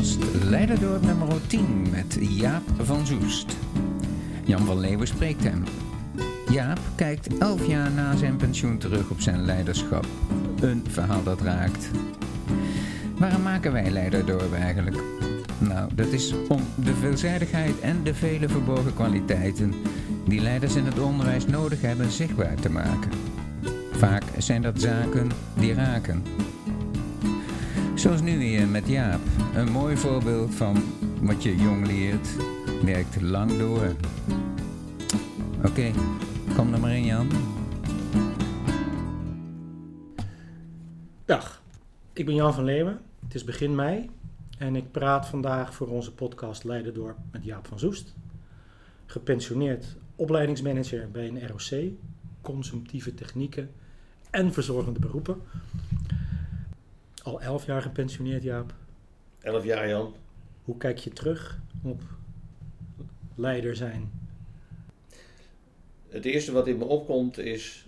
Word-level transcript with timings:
podcast 0.00 0.44
Leiderdorp 0.44 1.02
nummer 1.02 1.46
10 1.46 1.86
met 1.90 2.16
Jaap 2.20 2.62
van 2.78 3.06
Zoest. 3.06 3.56
Jan 4.44 4.64
van 4.64 4.78
Leeuwen 4.78 5.06
spreekt 5.06 5.44
hem. 5.44 5.64
Jaap 6.50 6.78
kijkt 6.94 7.38
elf 7.38 7.66
jaar 7.66 7.90
na 7.90 8.16
zijn 8.16 8.36
pensioen 8.36 8.78
terug 8.78 9.10
op 9.10 9.20
zijn 9.20 9.44
leiderschap. 9.44 10.06
Een 10.60 10.84
verhaal 10.88 11.22
dat 11.22 11.40
raakt. 11.40 11.90
Waarom 13.18 13.42
maken 13.42 13.72
wij 13.72 13.90
Leiderdorp 13.90 14.52
eigenlijk? 14.52 14.96
Nou, 15.58 15.94
dat 15.94 16.06
is 16.06 16.34
om 16.48 16.62
de 16.74 16.94
veelzijdigheid 16.94 17.80
en 17.80 18.02
de 18.02 18.14
vele 18.14 18.48
verborgen 18.48 18.94
kwaliteiten 18.94 19.74
die 20.24 20.40
leiders 20.40 20.74
in 20.74 20.84
het 20.84 20.98
onderwijs 20.98 21.46
nodig 21.46 21.80
hebben 21.80 22.10
zichtbaar 22.10 22.54
te 22.54 22.70
maken. 22.70 23.10
Vaak 23.92 24.22
zijn 24.38 24.62
dat 24.62 24.80
zaken 24.80 25.30
die 25.54 25.74
raken. 25.74 26.22
Zoals 28.00 28.20
nu 28.20 28.38
weer 28.38 28.68
met 28.68 28.88
Jaap. 28.88 29.20
Een 29.54 29.72
mooi 29.72 29.96
voorbeeld 29.96 30.54
van 30.54 30.76
wat 31.20 31.42
je 31.42 31.56
jong 31.56 31.86
leert, 31.86 32.28
werkt 32.84 33.20
lang 33.20 33.58
door. 33.58 33.94
Oké, 35.64 35.90
kom 36.56 36.72
er 36.72 36.80
maar 36.80 36.96
in 36.96 37.04
Jan. 37.04 37.28
Dag, 41.24 41.62
ik 42.12 42.26
ben 42.26 42.34
Jan 42.34 42.54
van 42.54 42.64
Leeuwen. 42.64 43.00
Het 43.24 43.34
is 43.34 43.44
begin 43.44 43.74
mei 43.74 44.10
en 44.58 44.76
ik 44.76 44.90
praat 44.90 45.26
vandaag 45.26 45.74
voor 45.74 45.88
onze 45.88 46.12
podcast 46.12 46.64
Leiderdorp 46.64 47.16
met 47.32 47.44
Jaap 47.44 47.66
van 47.66 47.78
Zoest. 47.78 48.14
Gepensioneerd 49.06 49.96
opleidingsmanager 50.16 51.10
bij 51.10 51.28
een 51.28 51.48
ROC, 51.48 51.90
consumptieve 52.40 53.14
technieken 53.14 53.70
en 54.30 54.52
verzorgende 54.52 55.00
beroepen. 55.00 55.36
Al 57.22 57.40
elf 57.40 57.66
jaar 57.66 57.82
gepensioneerd, 57.82 58.42
Jaap. 58.42 58.74
Elf 59.40 59.64
jaar, 59.64 59.88
Jan. 59.88 60.14
Hoe 60.64 60.76
kijk 60.76 60.98
je 60.98 61.10
terug 61.10 61.58
op 61.82 62.02
leider 63.34 63.76
zijn? 63.76 64.10
Het 66.08 66.24
eerste 66.24 66.52
wat 66.52 66.66
in 66.66 66.78
me 66.78 66.84
opkomt 66.84 67.38
is 67.38 67.86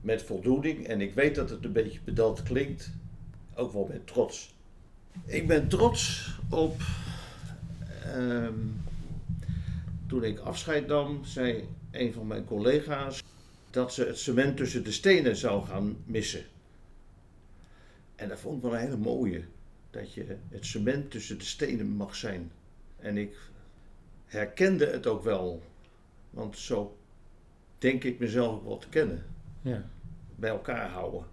met 0.00 0.22
voldoening, 0.22 0.86
en 0.86 1.00
ik 1.00 1.14
weet 1.14 1.34
dat 1.34 1.50
het 1.50 1.64
een 1.64 1.72
beetje 1.72 2.00
pedant 2.00 2.42
klinkt, 2.42 2.90
ook 3.54 3.72
wel 3.72 3.86
met 3.90 4.06
trots. 4.06 4.54
Ik 5.24 5.46
ben 5.46 5.68
trots 5.68 6.30
op. 6.50 6.80
ehm, 8.02 8.58
toen 10.06 10.24
ik 10.24 10.38
afscheid 10.38 10.86
nam, 10.86 11.24
zei 11.24 11.68
een 11.90 12.12
van 12.12 12.26
mijn 12.26 12.44
collega's 12.44 13.22
dat 13.70 13.94
ze 13.94 14.04
het 14.04 14.18
cement 14.18 14.56
tussen 14.56 14.84
de 14.84 14.92
stenen 14.92 15.36
zou 15.36 15.66
gaan 15.66 15.96
missen. 16.04 16.44
En 18.16 18.28
dat 18.28 18.40
vond 18.40 18.56
ik 18.56 18.62
wel 18.62 18.72
een 18.72 18.78
hele 18.78 18.96
mooie. 18.96 19.44
Dat 19.90 20.14
je 20.14 20.36
het 20.48 20.66
cement 20.66 21.10
tussen 21.10 21.38
de 21.38 21.44
stenen 21.44 21.88
mag 21.88 22.16
zijn. 22.16 22.50
En 22.96 23.16
ik 23.16 23.36
herkende 24.26 24.86
het 24.86 25.06
ook 25.06 25.22
wel. 25.22 25.62
Want 26.30 26.58
zo 26.58 26.96
denk 27.78 28.04
ik 28.04 28.18
mezelf 28.18 28.54
ook 28.54 28.64
wel 28.64 28.78
te 28.78 28.88
kennen. 28.88 29.24
Ja. 29.62 29.88
Bij 30.36 30.50
elkaar 30.50 30.88
houden. 30.90 31.24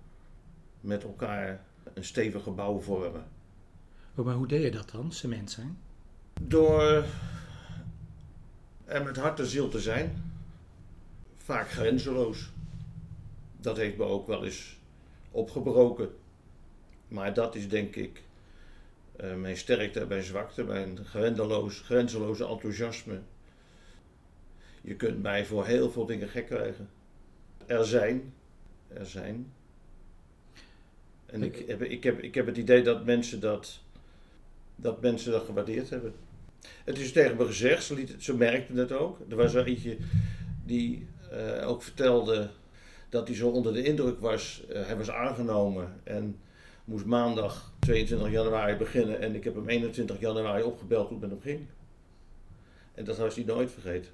Met 0.82 1.04
elkaar 1.04 1.66
een 1.94 2.06
stevig 2.06 2.44
gebouw 2.44 2.80
vormen. 2.80 3.26
Oh, 4.16 4.26
maar 4.26 4.36
hoe 4.36 4.48
deed 4.48 4.64
je 4.64 4.72
dat 4.72 4.90
dan, 4.90 5.12
cement 5.12 5.52
zijn? 5.52 5.78
Door 6.42 7.06
er 8.86 9.04
met 9.04 9.18
hart 9.18 9.40
en 9.40 9.46
ziel 9.46 9.70
te 9.70 9.80
zijn. 9.80 10.34
Vaak 11.38 11.70
grenzeloos. 11.70 12.52
Dat 13.58 13.78
heeft 13.78 13.98
me 13.98 14.04
ook 14.04 14.28
wel 14.28 14.46
eens 14.46 14.80
opgebroken. 15.32 16.10
Maar 17.12 17.34
dat 17.34 17.56
is 17.56 17.70
denk 17.70 17.96
ik 17.96 18.22
eh, 19.16 19.36
mijn 19.36 19.58
sterkte 19.58 20.00
en 20.00 20.08
mijn 20.08 20.24
zwakte. 20.24 20.64
Mijn 20.64 20.98
grenzeloze 21.84 22.48
enthousiasme. 22.48 23.20
Je 24.82 24.96
kunt 24.96 25.22
mij 25.22 25.46
voor 25.46 25.66
heel 25.66 25.92
veel 25.92 26.06
dingen 26.06 26.28
gek 26.28 26.46
krijgen. 26.46 26.90
Er 27.66 27.86
zijn. 27.86 28.34
Er 28.88 29.06
zijn. 29.06 29.54
En 31.26 31.44
ik 31.44 31.64
heb, 31.68 31.82
ik, 31.82 32.04
heb, 32.04 32.20
ik 32.20 32.36
heb 32.36 32.46
het 32.46 32.58
idee 32.58 32.84
dat 32.84 33.06
mensen 33.06 33.40
dat, 33.40 33.80
dat 34.76 35.02
mensen 35.02 35.32
dat 35.32 35.46
gewaardeerd 35.46 35.90
hebben. 35.90 36.14
Het 36.84 36.98
is 36.98 37.12
tegen 37.12 37.38
me 37.38 37.46
gezegd, 37.46 37.94
ze, 38.18 38.36
merkten 38.36 38.78
het 38.78 38.92
ook. 38.92 39.20
Er 39.30 39.36
was 39.36 39.54
er 39.54 39.66
eentje 39.66 39.98
die 40.66 41.08
eh, 41.32 41.68
ook 41.68 41.84
vertelde 41.84 42.50
dat 43.10 43.28
hij 43.28 43.38
zo 43.38 43.50
onder 43.50 43.74
de 43.74 43.84
indruk 43.84 44.20
was. 44.20 44.64
Eh, 44.70 44.86
hij 44.86 44.98
was 44.98 45.12
aangenomen 45.12 46.00
en 46.04 46.40
moest 46.86 47.06
maandag 47.06 47.74
22 47.80 48.32
januari 48.32 48.76
beginnen. 48.76 49.20
En 49.20 49.36
ik 49.36 49.44
heb 49.44 49.56
hem 49.56 49.70
21 49.70 50.20
januari 50.20 50.64
opgebeld 50.64 51.10
hoe 51.10 51.20
het 51.20 51.30
met 51.30 51.44
hem 51.44 51.56
ging. 51.56 51.68
En 52.94 53.04
dat 53.06 53.18
was 53.18 53.36
hij 53.36 53.44
nooit 53.44 53.72
vergeten. 53.72 54.12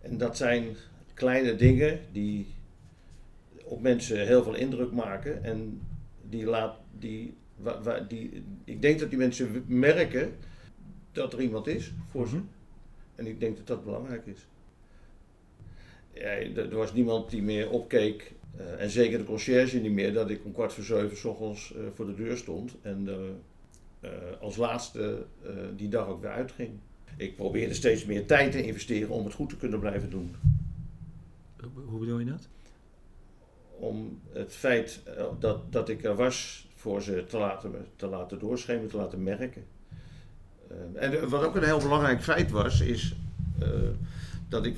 En 0.00 0.18
dat 0.18 0.36
zijn 0.36 0.76
kleine 1.14 1.56
dingen 1.56 2.00
die 2.12 2.46
op 3.64 3.80
mensen 3.80 4.26
heel 4.26 4.42
veel 4.42 4.54
indruk 4.54 4.92
maken. 4.92 5.44
En 5.44 5.80
die 6.28 6.44
laat, 6.46 6.76
die, 6.98 7.34
wa- 7.56 7.82
wa- 7.82 8.00
die, 8.00 8.44
ik 8.64 8.82
denk 8.82 9.00
dat 9.00 9.08
die 9.08 9.18
mensen 9.18 9.64
merken 9.66 10.34
dat 11.12 11.32
er 11.32 11.40
iemand 11.40 11.66
is 11.66 11.92
voor 12.10 12.28
ze. 12.28 12.36
Mhm. 12.36 12.44
En 13.14 13.26
ik 13.26 13.40
denk 13.40 13.56
dat 13.56 13.66
dat 13.66 13.84
belangrijk 13.84 14.26
is. 14.26 14.46
Ja, 16.12 16.30
er 16.30 16.76
was 16.76 16.92
niemand 16.92 17.30
die 17.30 17.42
meer 17.42 17.70
opkeek. 17.70 18.32
Eh, 18.56 18.80
en 18.82 18.90
zeker 18.90 19.18
de 19.18 19.24
conciërge 19.24 19.78
niet 19.78 19.92
meer. 19.92 20.12
Dat 20.12 20.30
ik 20.30 20.44
om 20.44 20.52
kwart 20.52 20.72
voor 20.72 20.84
zeven 20.84 21.16
's 21.16 21.24
ochtends 21.24 21.74
eh, 21.74 21.80
voor 21.94 22.06
de 22.06 22.14
deur 22.14 22.36
stond. 22.36 22.74
En 22.82 23.08
eh, 24.00 24.10
als 24.40 24.56
laatste 24.56 25.24
die 25.76 25.88
dag 25.88 26.06
ook 26.06 26.20
weer 26.20 26.30
uitging. 26.30 26.70
Ik 27.16 27.36
probeerde 27.36 27.74
steeds 27.74 28.04
meer 28.04 28.26
tijd 28.26 28.52
te 28.52 28.62
investeren 28.62 29.10
om 29.10 29.24
het 29.24 29.34
goed 29.34 29.48
te 29.48 29.56
kunnen 29.56 29.80
blijven 29.80 30.10
doen. 30.10 30.34
Hoe- 31.74 31.98
bedoel 31.98 32.18
je 32.18 32.24
dat? 32.24 32.48
om 33.78 34.20
het 34.32 34.52
feit 34.54 35.02
dat, 35.38 35.72
dat 35.72 35.88
ik 35.88 36.04
er 36.04 36.14
was 36.14 36.68
voor 36.74 37.02
ze 37.02 37.24
te 37.28 37.38
laten, 37.38 37.86
te 37.96 38.06
laten 38.06 38.38
doorschemeren, 38.38 38.88
te 38.88 38.96
laten 38.96 39.22
merken. 39.22 39.64
En 40.94 41.28
wat 41.28 41.44
ook 41.44 41.56
een 41.56 41.64
heel 41.64 41.78
belangrijk 41.78 42.22
feit 42.22 42.50
was, 42.50 42.80
is 42.80 43.14
dat 44.48 44.66
ik, 44.66 44.76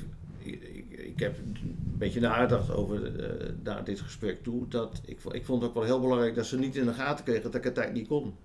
ik, 1.15 1.21
heb 1.21 1.37
een 1.37 1.95
beetje 1.97 2.19
nagedacht 2.19 2.71
over 2.71 3.19
eh, 3.19 3.53
naar 3.63 3.83
dit 3.83 3.99
gesprek 3.99 4.43
toe, 4.43 4.67
dat 4.67 5.01
ik, 5.05 5.19
ik 5.31 5.45
vond 5.45 5.61
het 5.61 5.69
ook 5.69 5.75
wel 5.75 5.83
heel 5.83 5.99
belangrijk 6.01 6.35
dat 6.35 6.45
ze 6.45 6.57
niet 6.57 6.75
in 6.75 6.85
de 6.85 6.93
gaten 6.93 7.25
kregen 7.25 7.43
dat 7.43 7.55
ik 7.55 7.63
het 7.63 7.73
tijd 7.73 7.93
niet 7.93 8.07
kon. 8.07 8.35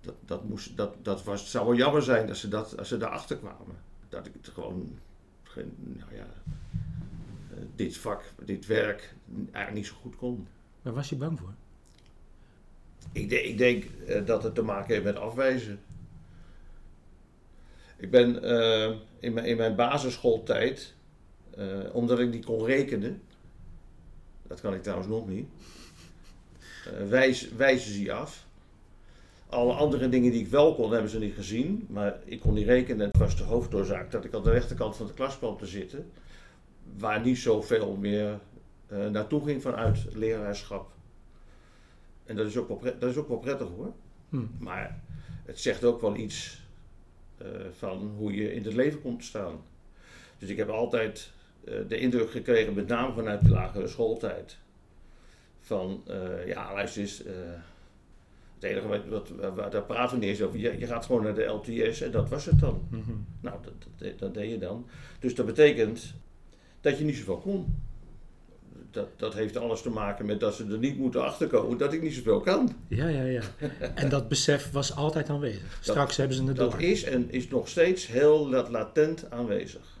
Dat, 0.00 0.14
dat, 0.24 0.44
moest, 0.44 0.76
dat, 0.76 0.94
dat 1.02 1.24
was, 1.24 1.40
het 1.40 1.50
zou 1.50 1.66
wel 1.66 1.76
jammer 1.76 2.02
zijn 2.02 2.28
als 2.28 2.40
ze, 2.40 2.48
dat, 2.48 2.78
als 2.78 2.88
ze 2.88 2.96
daarachter 2.96 3.36
kwamen. 3.36 3.76
Dat 4.08 4.26
ik 4.26 4.32
het 4.40 4.48
gewoon, 4.48 4.98
geen, 5.42 5.72
nou 5.78 6.14
ja, 6.14 6.26
eh, 7.50 7.62
dit 7.76 7.96
vak, 7.96 8.22
dit 8.44 8.66
werk 8.66 9.14
eigenlijk 9.34 9.74
niet 9.74 9.86
zo 9.86 9.94
goed 10.00 10.16
kon. 10.16 10.46
Waar 10.82 10.92
was 10.94 11.08
je 11.08 11.16
bang 11.16 11.38
voor? 11.38 11.54
Ik, 13.12 13.28
denk- 13.28 13.44
ik 13.44 13.58
denk 13.58 13.84
eh, 13.84 14.26
dat 14.26 14.42
het 14.42 14.54
te 14.54 14.62
maken 14.62 14.92
heeft 14.92 15.04
met 15.04 15.16
afwijzen. 15.16 15.80
Ik 18.02 18.10
ben 18.10 18.42
eh, 18.42 18.94
in, 19.18 19.32
mijn, 19.32 19.46
in 19.46 19.56
mijn 19.56 19.74
basisschooltijd, 19.74 20.94
eh, 21.50 21.66
omdat 21.92 22.18
ik 22.18 22.30
niet 22.30 22.44
kon 22.44 22.64
rekenen, 22.64 23.22
dat 24.46 24.60
kan 24.60 24.74
ik 24.74 24.82
trouwens 24.82 25.08
nog 25.08 25.28
niet, 25.28 25.48
eh, 26.86 27.08
wijs, 27.08 27.50
wijzen 27.50 27.92
ze 27.92 28.02
je 28.02 28.12
af. 28.12 28.46
Alle 29.48 29.72
andere 29.72 30.08
dingen 30.08 30.32
die 30.32 30.40
ik 30.40 30.48
wel 30.48 30.74
kon, 30.74 30.92
hebben 30.92 31.10
ze 31.10 31.18
niet 31.18 31.34
gezien. 31.34 31.86
Maar 31.88 32.18
ik 32.24 32.40
kon 32.40 32.54
niet 32.54 32.66
rekenen. 32.66 33.06
Het 33.06 33.18
was 33.18 33.36
de 33.36 33.42
hoofdoorzaak 33.42 34.10
dat 34.10 34.24
ik 34.24 34.34
aan 34.34 34.42
de 34.42 34.50
rechterkant 34.50 34.96
van 34.96 35.06
de 35.06 35.14
klas 35.14 35.38
kwam 35.38 35.58
te 35.58 35.66
zitten. 35.66 36.10
Waar 36.98 37.20
niet 37.20 37.38
zoveel 37.38 37.96
meer 37.96 38.38
naartoe 38.88 39.44
ging 39.44 39.62
vanuit 39.62 40.06
leraarschap. 40.12 40.90
En 42.24 42.36
dat 42.36 42.46
is 42.46 42.56
ook 42.56 42.68
wel, 42.68 42.92
dat 42.98 43.10
is 43.10 43.16
ook 43.16 43.28
wel 43.28 43.38
prettig 43.38 43.68
hoor. 43.68 43.92
Hm. 44.28 44.44
Maar 44.58 45.00
het 45.44 45.60
zegt 45.60 45.84
ook 45.84 46.00
wel 46.00 46.16
iets 46.16 46.61
van 47.72 48.14
hoe 48.16 48.34
je 48.34 48.54
in 48.54 48.64
het 48.64 48.74
leven 48.74 49.00
komt 49.00 49.20
te 49.20 49.26
staan. 49.26 49.60
Dus 50.38 50.48
ik 50.48 50.56
heb 50.56 50.68
altijd 50.68 51.30
eh, 51.64 51.74
de 51.88 51.98
indruk 51.98 52.30
gekregen, 52.30 52.74
met 52.74 52.86
name 52.86 53.12
vanuit 53.12 53.42
de 53.44 53.50
lagere 53.50 53.88
schooltijd, 53.88 54.58
van 55.60 56.02
eh, 56.06 56.46
ja, 56.46 56.72
luister 56.74 57.02
eens, 57.02 57.24
eh, 57.24 57.34
het 58.54 58.62
enige 58.62 59.08
wat, 59.08 59.28
wat, 59.28 59.72
daar 59.72 59.82
praten 59.82 60.18
we 60.18 60.24
niet 60.24 60.30
eens 60.30 60.42
over. 60.42 60.58
Je, 60.58 60.78
je 60.78 60.86
gaat 60.86 61.06
gewoon 61.06 61.22
naar 61.22 61.34
de 61.34 61.44
LTS 61.44 62.00
en 62.00 62.10
dat 62.10 62.28
was 62.28 62.44
het 62.44 62.60
dan. 62.60 62.86
Mhm. 62.88 63.12
Nou, 63.40 63.56
dat, 63.62 63.72
dat, 63.96 64.18
dat 64.18 64.34
deed 64.34 64.50
je 64.50 64.58
dan. 64.58 64.86
Dus 65.18 65.34
dat 65.34 65.46
betekent 65.46 66.14
dat 66.80 66.98
je 66.98 67.04
niet 67.04 67.16
zoveel 67.16 67.38
kon. 67.38 67.82
Dat, 68.92 69.08
dat 69.16 69.34
heeft 69.34 69.56
alles 69.56 69.82
te 69.82 69.90
maken 69.90 70.26
met 70.26 70.40
dat 70.40 70.54
ze 70.54 70.66
er 70.66 70.78
niet 70.78 70.98
moeten 70.98 71.24
achterkomen 71.24 71.78
dat 71.78 71.92
ik 71.92 72.02
niet 72.02 72.14
zoveel 72.14 72.40
kan. 72.40 72.70
Ja, 72.88 73.08
ja, 73.08 73.22
ja. 73.22 73.42
En 73.94 74.08
dat 74.08 74.28
besef 74.28 74.70
was 74.70 74.96
altijd 74.96 75.28
aanwezig. 75.30 75.78
Straks 75.80 76.16
hebben 76.16 76.36
ze 76.36 76.44
het 76.44 76.56
Dat 76.56 76.70
door. 76.70 76.82
is 76.82 77.02
en 77.04 77.30
is 77.30 77.48
nog 77.48 77.68
steeds 77.68 78.06
heel 78.06 78.48
lat- 78.48 78.68
latent 78.68 79.30
aanwezig. 79.30 80.00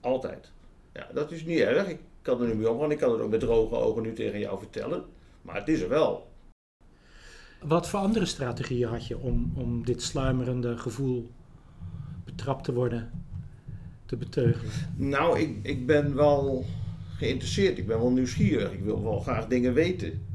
Altijd. 0.00 0.50
Ja, 0.92 1.06
dat 1.14 1.30
is 1.32 1.44
niet 1.44 1.58
erg. 1.58 1.88
Ik 1.88 1.98
kan 2.22 2.40
er 2.40 2.46
nu 2.46 2.54
mee 2.54 2.70
omgaan. 2.70 2.90
Ik 2.90 2.98
kan 2.98 3.12
het 3.12 3.20
ook 3.20 3.30
met 3.30 3.40
droge 3.40 3.74
ogen 3.74 4.02
nu 4.02 4.12
tegen 4.12 4.38
jou 4.38 4.58
vertellen. 4.58 5.04
Maar 5.42 5.56
het 5.56 5.68
is 5.68 5.80
er 5.80 5.88
wel. 5.88 6.30
Wat 7.62 7.88
voor 7.88 8.00
andere 8.00 8.24
strategieën 8.26 8.88
had 8.88 9.06
je 9.06 9.18
om, 9.18 9.52
om 9.56 9.84
dit 9.84 10.02
sluimerende 10.02 10.78
gevoel 10.78 11.30
betrapt 12.24 12.64
te 12.64 12.72
worden 12.72 13.10
te 14.06 14.16
beteugelen? 14.16 14.72
Nou, 14.96 15.38
ik, 15.40 15.56
ik 15.62 15.86
ben 15.86 16.14
wel 16.14 16.64
geïnteresseerd. 17.22 17.78
Ik 17.78 17.86
ben 17.86 17.98
wel 17.98 18.10
nieuwsgierig. 18.10 18.72
Ik 18.72 18.82
wil 18.82 19.02
wel 19.02 19.20
graag 19.20 19.46
dingen 19.46 19.74
weten. 19.74 20.26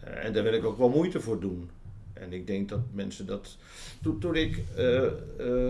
En 0.00 0.32
daar 0.32 0.42
wil 0.42 0.52
ik 0.52 0.64
ook 0.64 0.78
wel 0.78 0.88
moeite 0.88 1.20
voor 1.20 1.40
doen. 1.40 1.70
En 2.12 2.32
ik 2.32 2.46
denk 2.46 2.68
dat 2.68 2.80
mensen 2.92 3.26
dat. 3.26 3.56
Toen, 4.02 4.18
toen 4.18 4.34
ik 4.34 4.62
eh, 4.76 5.04
eh, 5.06 5.12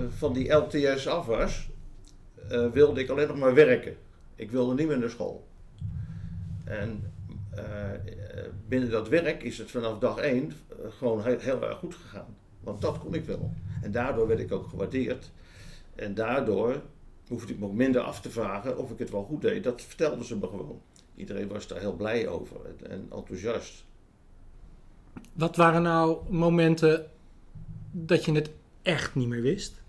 van 0.09 0.33
die 0.33 0.53
LTS 0.53 1.07
af 1.07 1.27
was, 1.27 1.69
eh, 2.49 2.71
wilde 2.71 3.01
ik 3.01 3.09
alleen 3.09 3.29
nog 3.29 3.39
maar 3.39 3.55
werken. 3.55 3.97
Ik 4.37 4.51
wilde 4.51 4.75
niet 4.75 4.87
meer 4.87 4.99
naar 4.99 5.11
school. 5.11 5.47
En 6.65 7.13
binnen 8.69 8.91
dat 8.91 9.09
werk 9.09 9.43
is 9.43 9.59
het 9.59 9.71
vanaf 9.71 9.99
dag 9.99 10.19
één 10.19 10.53
gewoon 10.99 11.25
heel, 11.25 11.39
heel 11.39 11.65
erg 11.69 11.79
goed 11.79 11.95
gegaan. 11.95 12.37
Want 12.61 12.81
dat 12.81 12.99
kon 12.99 13.15
ik 13.15 13.25
wel. 13.25 13.53
En 13.83 13.93
daardoor 13.93 14.27
werd 14.27 14.41
ik 14.41 14.53
ook 14.53 14.69
gewaardeerd. 14.69 15.31
En 15.95 16.15
daardoor 16.15 16.83
hoefde 17.29 17.53
ik 17.53 17.59
me 17.59 17.65
ook 17.67 17.73
minder 17.73 18.01
af 18.01 18.21
te 18.21 18.31
vragen 18.31 18.79
of 18.79 18.91
ik 18.91 18.99
het 18.99 19.11
wel 19.11 19.25
goed 19.25 19.41
deed. 19.43 19.65
Dat 19.65 19.83
vertelden 19.83 20.25
ze 20.25 20.37
me 20.37 20.47
gewoon. 20.47 20.81
Iedereen 21.15 21.49
was 21.49 21.67
daar 21.67 21.81
heel 21.81 21.97
blij 21.97 22.29
over 22.29 22.57
en- 22.67 22.91
en 22.91 23.07
enthousiast. 23.13 23.85
Wat 25.33 25.57
waren 25.57 25.83
nou 25.83 26.19
momenten 26.33 27.11
dat 27.91 28.25
je 28.25 28.33
het 28.33 28.51
echt 28.83 29.15
niet 29.15 29.29
meer 29.29 29.43
wist? 29.43 29.81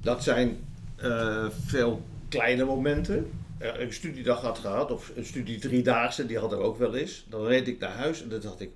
Dat 0.00 0.22
zijn 0.22 0.58
eh, 0.96 1.46
veel 1.50 2.02
kleine 2.28 2.64
momenten. 2.64 3.30
Eh, 3.58 3.78
een 3.80 3.92
studiedag 3.92 4.40
had 4.40 4.58
gehad, 4.58 4.90
of 4.90 5.12
een 5.16 5.24
studie 5.24 5.58
driedaagse, 5.58 6.26
die 6.26 6.38
had 6.38 6.52
er 6.52 6.58
ook 6.58 6.78
wel 6.78 6.94
eens. 6.94 7.26
Dan 7.28 7.44
reed 7.46 7.68
ik 7.68 7.78
naar 7.78 7.92
huis 7.92 8.22
en 8.22 8.28
dan 8.28 8.40
dacht 8.40 8.60
ik, 8.60 8.70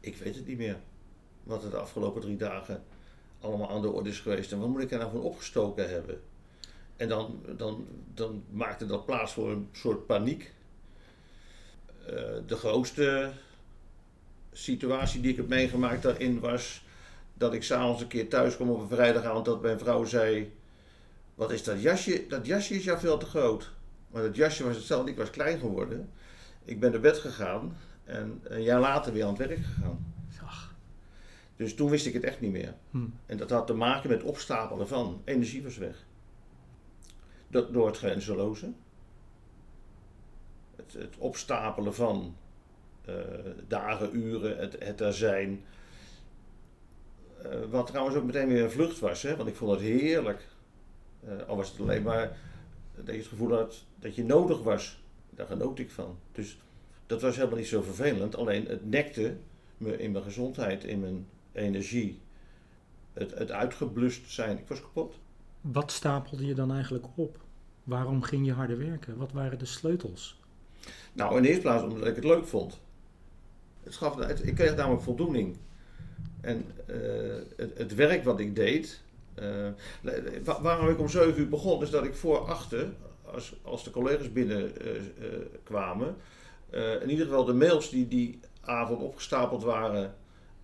ik 0.00 0.16
weet 0.16 0.34
het 0.34 0.46
niet 0.46 0.58
meer. 0.58 0.76
Wat 1.42 1.64
er 1.64 1.70
de 1.70 1.76
afgelopen 1.76 2.20
drie 2.20 2.36
dagen 2.36 2.82
allemaal 3.40 3.70
aan 3.70 3.82
de 3.82 3.90
orde 3.90 4.08
is 4.08 4.20
geweest. 4.20 4.52
En 4.52 4.58
wat 4.58 4.68
moet 4.68 4.82
ik 4.82 4.90
er 4.90 4.98
nou 4.98 5.10
van 5.10 5.20
opgestoken 5.20 5.90
hebben? 5.90 6.20
En 6.96 7.08
dan, 7.08 7.42
dan, 7.56 7.86
dan 8.14 8.44
maakte 8.50 8.86
dat 8.86 9.06
plaats 9.06 9.32
voor 9.32 9.50
een 9.50 9.68
soort 9.72 10.06
paniek. 10.06 10.52
Eh, 12.06 12.14
de 12.46 12.56
grootste 12.56 13.30
situatie 14.52 15.20
die 15.20 15.30
ik 15.30 15.36
heb 15.36 15.48
meegemaakt 15.48 16.02
daarin 16.02 16.40
was 16.40 16.84
dat 17.34 17.54
ik 17.54 17.62
s'avonds 17.62 18.02
een 18.02 18.08
keer 18.08 18.28
thuis 18.28 18.56
kwam 18.56 18.70
op 18.70 18.80
een 18.80 18.96
vrijdagavond 18.96 19.44
dat 19.44 19.62
mijn 19.62 19.78
vrouw 19.78 20.04
zei: 20.04 20.52
Wat 21.34 21.50
is 21.50 21.64
dat 21.64 21.82
jasje? 21.82 22.26
Dat 22.28 22.46
jasje 22.46 22.74
is 22.74 22.84
jou 22.84 22.98
veel 22.98 23.18
te 23.18 23.26
groot. 23.26 23.70
Maar 24.10 24.22
dat 24.22 24.36
jasje 24.36 24.64
was 24.64 24.76
hetzelfde, 24.76 25.10
ik 25.10 25.16
was 25.16 25.30
klein 25.30 25.58
geworden. 25.58 26.10
Ik 26.64 26.80
ben 26.80 26.90
naar 26.90 27.00
bed 27.00 27.18
gegaan 27.18 27.76
en 28.04 28.40
een 28.42 28.62
jaar 28.62 28.80
later 28.80 29.12
weer 29.12 29.24
aan 29.24 29.34
het 29.36 29.46
werk 29.48 29.64
gegaan. 29.64 30.17
Dus 31.58 31.74
toen 31.74 31.90
wist 31.90 32.06
ik 32.06 32.12
het 32.12 32.24
echt 32.24 32.40
niet 32.40 32.52
meer. 32.52 32.74
hm. 32.90 33.06
En 33.26 33.36
dat 33.36 33.50
had 33.50 33.66
te 33.66 33.74
maken 33.74 34.10
met 34.10 34.22
opstapelen 34.22 34.88
van. 34.88 35.22
Energie 35.24 35.62
was 35.62 35.76
weg. 35.76 36.06
Dat, 37.48 37.72
door 37.72 37.86
het 37.86 37.96
grenzeloze. 37.96 38.72
Het, 40.76 40.92
het 40.92 41.16
opstapelen 41.18 41.94
van 41.94 42.36
eh, 43.04 43.14
dagen, 43.68 44.16
uren, 44.16 44.58
het, 44.58 44.76
het 44.78 45.00
er 45.00 45.12
zijn. 45.12 45.64
Eh, 47.42 47.50
wat 47.70 47.86
trouwens 47.86 48.16
ook 48.16 48.24
meteen 48.24 48.48
weer 48.48 48.62
een 48.62 48.70
vlucht 48.70 48.98
was, 48.98 49.22
hè? 49.22 49.36
want 49.36 49.48
ik 49.48 49.56
vond 49.56 49.70
het 49.70 49.80
heerlijk. 49.80 50.48
Eh, 51.24 51.48
al 51.48 51.56
was 51.56 51.70
het 51.70 51.80
alleen 51.80 52.02
maar 52.02 52.36
dat 52.94 53.06
je 53.06 53.20
het 53.20 53.26
gevoel 53.26 53.52
had 53.52 53.84
dat 53.98 54.14
je 54.14 54.24
nodig 54.24 54.62
was. 54.62 55.02
Daar 55.30 55.46
genoot 55.46 55.78
ik 55.78 55.90
van. 55.90 56.18
Dus 56.32 56.58
dat 57.06 57.22
was 57.22 57.36
helemaal 57.36 57.58
niet 57.58 57.66
zo 57.66 57.82
vervelend. 57.82 58.36
Alleen 58.36 58.66
het 58.66 58.90
nekte 58.90 59.36
me 59.76 59.98
in 59.98 60.12
mijn 60.12 60.24
gezondheid, 60.24 60.84
in 60.84 61.00
mijn 61.00 61.26
energie. 61.58 62.20
Het, 63.12 63.38
het 63.38 63.50
uitgeblust 63.50 64.30
zijn. 64.30 64.58
Ik 64.58 64.68
was 64.68 64.80
kapot. 64.80 65.14
Wat 65.60 65.92
stapelde 65.92 66.46
je 66.46 66.54
dan 66.54 66.72
eigenlijk 66.72 67.06
op? 67.14 67.38
Waarom 67.84 68.22
ging 68.22 68.46
je 68.46 68.52
harder 68.52 68.78
werken? 68.78 69.16
Wat 69.16 69.32
waren 69.32 69.58
de 69.58 69.64
sleutels? 69.66 70.40
Nou, 71.12 71.36
in 71.36 71.42
de 71.42 71.48
eerste 71.48 71.62
plaats 71.62 71.82
omdat 71.82 72.06
ik 72.08 72.14
het 72.14 72.24
leuk 72.24 72.46
vond. 72.46 72.80
Het 73.82 73.96
gaf, 73.96 74.16
het- 74.16 74.46
ik 74.46 74.54
kreeg 74.54 74.76
namelijk 74.76 75.02
voldoening. 75.02 75.56
En 76.40 76.64
eh, 76.86 76.96
het, 77.56 77.78
het 77.78 77.94
werk 77.94 78.24
wat 78.24 78.40
ik 78.40 78.56
deed. 78.56 79.00
eh, 79.34 79.68
wa- 80.44 80.62
waarom 80.62 80.88
ik 80.88 80.98
om 80.98 81.08
7 81.08 81.40
uur 81.40 81.48
begon, 81.48 81.82
is 81.82 81.90
dat 81.90 82.04
ik 82.04 82.14
voor 82.14 82.38
achter, 82.38 82.86
als, 83.24 83.54
als 83.62 83.84
de 83.84 83.90
collega's 83.90 84.32
binnenkwamen, 84.32 85.16
eh, 85.20 85.58
kwamen, 85.62 86.16
eh, 86.70 87.02
in 87.02 87.10
ieder 87.10 87.26
geval 87.26 87.44
de 87.44 87.52
mails 87.52 87.90
die 87.90 88.08
die 88.08 88.40
avond 88.60 89.02
opgestapeld 89.02 89.62
waren, 89.62 90.14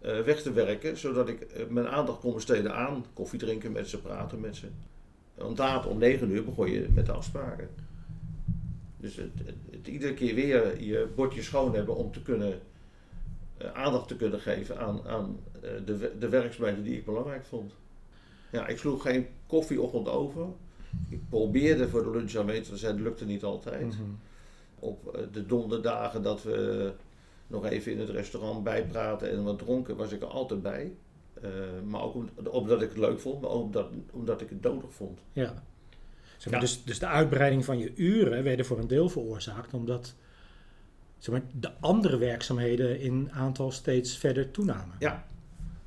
eh, 0.05 0.21
weg 0.21 0.43
te 0.43 0.53
werken. 0.53 0.97
Zodat 0.97 1.29
ik 1.29 1.41
eh, 1.41 1.67
mijn 1.69 1.89
aandacht 1.89 2.21
kon 2.21 2.35
besteden 2.35 2.75
aan 2.75 3.05
koffie 3.13 3.39
drinken 3.39 3.73
met 3.73 3.89
ze, 3.89 4.01
praten 4.01 4.41
met 4.41 4.57
ze. 4.57 4.67
Want 5.35 5.57
daar 5.57 5.87
om 5.87 5.99
9 5.99 6.31
uur 6.31 6.45
begon 6.45 6.71
je 6.71 6.87
met 6.95 7.07
de 7.07 7.13
afspraken. 7.13 7.69
Dus 8.97 9.17
het, 9.17 9.31
het, 9.45 9.55
het 9.71 9.89
iedere 9.89 10.15
keer 10.15 10.35
weer 10.35 10.83
je 10.83 11.09
bordje 11.15 11.43
schoon 11.43 11.75
hebben 11.75 11.97
om 11.97 12.13
te 12.13 12.23
kunnen 12.23 12.61
eh, 13.57 13.73
aandacht 13.73 14.09
te 14.09 14.17
kunnen 14.17 14.41
geven 14.41 14.79
aan, 14.79 15.01
aan 15.07 15.39
de, 15.85 16.13
de 16.19 16.29
werkzaamheden 16.29 16.85
die 16.85 16.97
ik 16.97 17.05
belangrijk 17.05 17.45
vond. 17.45 17.73
Ja, 18.53 18.67
ik 18.67 18.79
sloeg 18.79 19.03
geen 19.03 19.27
koffieochtend 19.47 20.09
over. 20.09 20.47
Ik 21.09 21.29
probeerde 21.29 21.89
voor 21.89 22.03
de 22.03 22.11
lunch 22.11 22.35
aanwezig 22.35 22.67
te 22.67 22.77
zijn, 22.77 22.97
dat 22.97 23.05
lukte 23.05 23.25
niet 23.25 23.45
altijd. 23.45 23.87
Mhm. 23.87 24.03
Op 24.79 25.29
de 25.33 25.47
donderdagen 25.47 26.23
dat 26.23 26.43
we 26.43 26.93
nog 27.47 27.67
even 27.67 27.93
in 27.93 27.99
het 28.01 28.09
restaurant 28.11 28.65
bijpraten 28.65 29.31
en 29.31 29.45
wat 29.45 29.59
dronken, 29.59 29.97
was 29.97 30.13
ik 30.13 30.23
er 30.23 30.29
altijd 30.29 30.63
bij. 30.63 30.93
Eh, 31.43 31.51
maar 31.85 32.03
ook 32.03 32.15
om- 32.15 32.29
omdat 32.51 32.83
ik 32.83 32.89
het 32.89 32.99
leuk 32.99 33.21
vond, 33.21 33.41
maar 33.41 33.51
ook 33.51 33.63
omdat, 33.63 33.89
omdat 34.13 34.41
ik 34.41 34.49
het 34.49 34.61
nodig 34.63 34.93
vond. 34.95 35.19
Ja. 35.33 35.63
Zeg 36.37 36.53
maar, 36.53 36.55
Ja. 36.55 36.67
Dus, 36.67 36.85
dus 36.85 36.99
de 36.99 37.07
uitbreiding 37.07 37.65
van 37.65 37.79
je 37.79 37.93
uren 37.95 38.43
werden 38.45 38.67
voor 38.67 38.79
een 38.79 38.87
deel 38.87 39.09
veroorzaakt 39.09 39.75
omdat 39.75 40.15
zeg 41.19 41.35
maar, 41.35 41.45
de 41.53 41.71
andere 41.81 42.17
werkzaamheden 42.17 43.01
in 43.01 43.33
aantal 43.33 43.71
steeds 43.71 44.17
verder 44.19 44.51
toenamen. 44.51 44.97
Ja. 44.99 45.27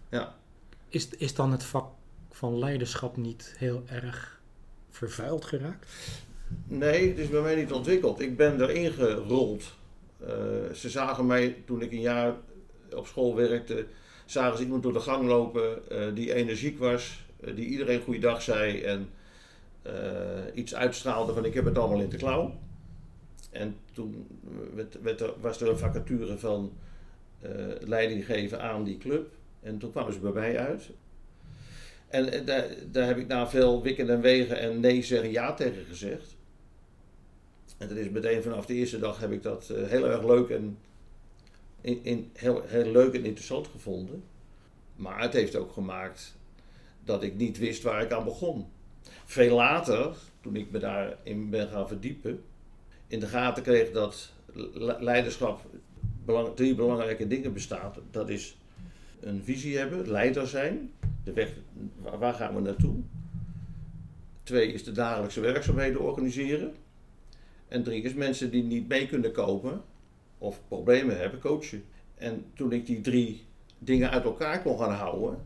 Ja. 0.09 0.35
Is, 0.89 1.09
is 1.09 1.33
dan 1.35 1.51
het 1.51 1.63
vak 1.63 1.89
van 2.31 2.59
leiderschap 2.59 3.17
niet 3.17 3.55
heel 3.57 3.83
erg 3.85 4.41
vervuild 4.89 5.45
geraakt? 5.45 5.91
Nee, 6.67 7.07
het 7.09 7.17
is 7.17 7.29
bij 7.29 7.41
mij 7.41 7.55
niet 7.55 7.71
ontwikkeld. 7.71 8.19
Ik 8.19 8.37
ben 8.37 8.61
erin 8.61 8.91
gerold. 8.91 9.75
Eh, 10.19 10.73
ze 10.73 10.89
zagen 10.89 11.25
mij 11.25 11.63
toen 11.65 11.81
ik 11.81 11.91
een 11.91 12.01
jaar 12.01 12.35
op 12.95 13.07
school 13.07 13.35
werkte, 13.35 13.85
zagen 14.25 14.57
ze 14.57 14.63
iemand 14.63 14.83
door 14.83 14.93
de 14.93 14.99
gang 14.99 15.27
lopen 15.27 15.89
eh, 15.89 15.99
die 16.13 16.33
energiek 16.33 16.79
was, 16.79 17.25
eh, 17.39 17.55
die 17.55 17.65
iedereen 17.65 18.01
goeiedag 18.01 18.41
zei 18.41 18.81
en 18.81 19.09
iets 20.53 20.75
uitstraalde 20.75 21.33
van 21.33 21.45
ik 21.45 21.53
heb 21.53 21.65
het 21.65 21.77
allemaal 21.77 22.01
in 22.01 22.09
de 22.09 22.17
klauw. 22.17 22.53
En 23.51 23.75
toen 23.93 24.27
werd, 24.73 25.01
werd 25.01 25.21
er, 25.21 25.33
was 25.41 25.61
er 25.61 25.69
een 25.69 25.77
vacature 25.77 26.37
van 26.37 26.71
eh, 27.41 27.51
leiding 27.79 28.25
geven 28.25 28.61
aan 28.61 28.83
die 28.83 28.97
club. 28.97 29.29
En 29.61 29.77
toen 29.77 29.91
kwamen 29.91 30.13
ze 30.13 30.19
bij 30.19 30.31
mij 30.31 30.59
uit. 30.59 30.89
En 32.07 32.45
daar, 32.45 32.67
daar 32.91 33.07
heb 33.07 33.17
ik 33.17 33.27
na 33.27 33.49
veel 33.49 33.83
wikken 33.83 34.09
en 34.09 34.21
wegen 34.21 34.59
en 34.59 34.79
nee 34.79 35.03
zeggen 35.03 35.31
ja 35.31 35.53
tegen 35.53 35.85
gezegd. 35.85 36.35
En 37.77 37.87
dat 37.87 37.97
is 37.97 38.09
meteen 38.09 38.43
vanaf 38.43 38.65
de 38.65 38.73
eerste 38.73 38.99
dag 38.99 39.19
heb 39.19 39.31
ik 39.31 39.43
dat 39.43 39.69
eh, 39.69 39.87
heel 39.87 40.09
erg 40.09 40.23
leuk 40.25 40.49
en, 40.49 40.77
in, 41.81 41.99
in, 42.03 42.29
heel, 42.33 42.61
heel 42.65 42.91
leuk 42.91 43.13
en 43.13 43.25
interessant 43.25 43.67
gevonden. 43.67 44.23
Maar 44.95 45.21
het 45.21 45.33
heeft 45.33 45.55
ook 45.55 45.71
gemaakt 45.71 46.35
dat 47.03 47.23
ik 47.23 47.35
niet 47.35 47.57
wist 47.57 47.83
waar 47.83 48.01
ik 48.01 48.11
aan 48.11 48.23
begon. 48.23 48.65
Veel 49.25 49.55
later, 49.55 50.15
toen 50.41 50.55
ik 50.55 50.71
me 50.71 50.79
daarin 50.79 51.49
ben 51.49 51.67
gaan 51.67 51.87
verdiepen, 51.87 52.41
in 53.07 53.19
de 53.19 53.27
gaten 53.27 53.63
kreeg 53.63 53.91
dat 53.91 54.31
le- 54.53 54.97
leiderschap 54.99 55.61
drie 56.55 56.75
belangrijke 56.75 57.27
dingen 57.27 57.53
bestaat. 57.53 57.99
Dat 58.11 58.29
is 58.29 58.57
een 59.19 59.43
visie 59.43 59.77
hebben, 59.77 60.09
leider 60.09 60.47
zijn, 60.47 60.91
de 61.23 61.33
weg, 61.33 61.53
waar 62.19 62.33
gaan 62.33 62.55
we 62.55 62.61
naartoe? 62.61 62.95
Twee 64.43 64.73
is 64.73 64.83
de 64.83 64.91
dagelijkse 64.91 65.39
werkzaamheden 65.39 66.01
organiseren. 66.01 66.75
En 67.67 67.83
drie 67.83 68.01
is 68.01 68.13
mensen 68.13 68.51
die 68.51 68.63
niet 68.63 68.87
mee 68.87 69.07
kunnen 69.07 69.31
kopen 69.31 69.81
of 70.37 70.61
problemen 70.67 71.19
hebben, 71.19 71.39
coachen. 71.39 71.83
En 72.15 72.45
toen 72.53 72.71
ik 72.71 72.85
die 72.85 73.01
drie 73.01 73.45
dingen 73.77 74.09
uit 74.09 74.23
elkaar 74.23 74.61
kon 74.61 74.79
gaan 74.79 74.93
houden, 74.93 75.45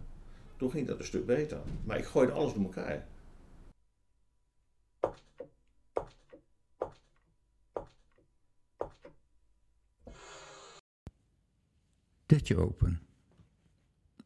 toen 0.57 0.71
ging 0.71 0.87
dat 0.87 0.99
een 0.99 1.05
stuk 1.05 1.25
beter. 1.25 1.59
Maar 1.83 1.97
ik 1.97 2.05
gooide 2.05 2.31
alles 2.31 2.53
door 2.53 2.63
elkaar. 2.63 3.07
Dutje 12.25 12.57
Open. 12.57 13.01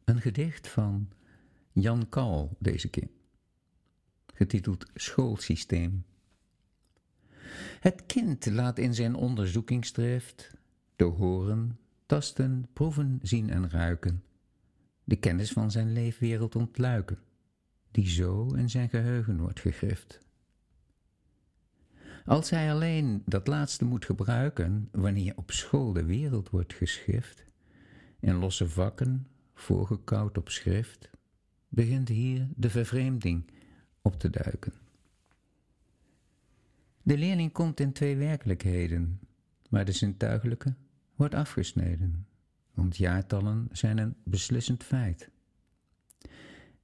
Een 0.04 0.20
gedicht 0.20 0.68
van 0.68 1.08
Jan 1.72 2.08
Kal 2.08 2.56
deze 2.58 2.90
keer. 2.90 3.08
Getiteld 4.34 4.86
Schoolsysteem. 4.94 6.04
Het 7.80 8.06
kind 8.06 8.46
laat 8.46 8.78
in 8.78 8.94
zijn 8.94 9.14
onderzoekingsdrift 9.14 10.54
Door 10.96 11.12
horen, 11.12 11.78
tasten, 12.06 12.68
proeven, 12.72 13.18
zien 13.22 13.50
en 13.50 13.70
ruiken. 13.70 14.22
De 15.04 15.16
kennis 15.16 15.52
van 15.52 15.70
zijn 15.70 15.92
leefwereld 15.92 16.56
ontluiken, 16.56 17.18
die 17.90 18.08
zo 18.08 18.46
in 18.54 18.70
zijn 18.70 18.88
geheugen 18.88 19.40
wordt 19.40 19.60
gegrift. 19.60 20.20
Als 22.24 22.50
hij 22.50 22.72
alleen 22.72 23.22
dat 23.24 23.46
laatste 23.46 23.84
moet 23.84 24.04
gebruiken 24.04 24.88
wanneer 24.92 25.32
op 25.36 25.50
school 25.50 25.92
de 25.92 26.04
wereld 26.04 26.50
wordt 26.50 26.74
geschift, 26.74 27.44
in 28.20 28.34
losse 28.34 28.68
vakken, 28.68 29.26
voorgekoud 29.54 30.38
op 30.38 30.48
schrift, 30.48 31.10
begint 31.68 32.08
hier 32.08 32.48
de 32.56 32.70
vervreemding 32.70 33.50
op 34.02 34.18
te 34.18 34.30
duiken. 34.30 34.72
De 37.06 37.18
leerling 37.18 37.52
komt 37.52 37.80
in 37.80 37.92
twee 37.92 38.16
werkelijkheden, 38.16 39.20
maar 39.68 39.84
de 39.84 39.92
zintuigelijke 39.92 40.74
wordt 41.14 41.34
afgesneden, 41.34 42.26
want 42.74 42.96
jaartallen 42.96 43.68
zijn 43.72 43.98
een 43.98 44.16
beslissend 44.24 44.84
feit. 44.84 45.30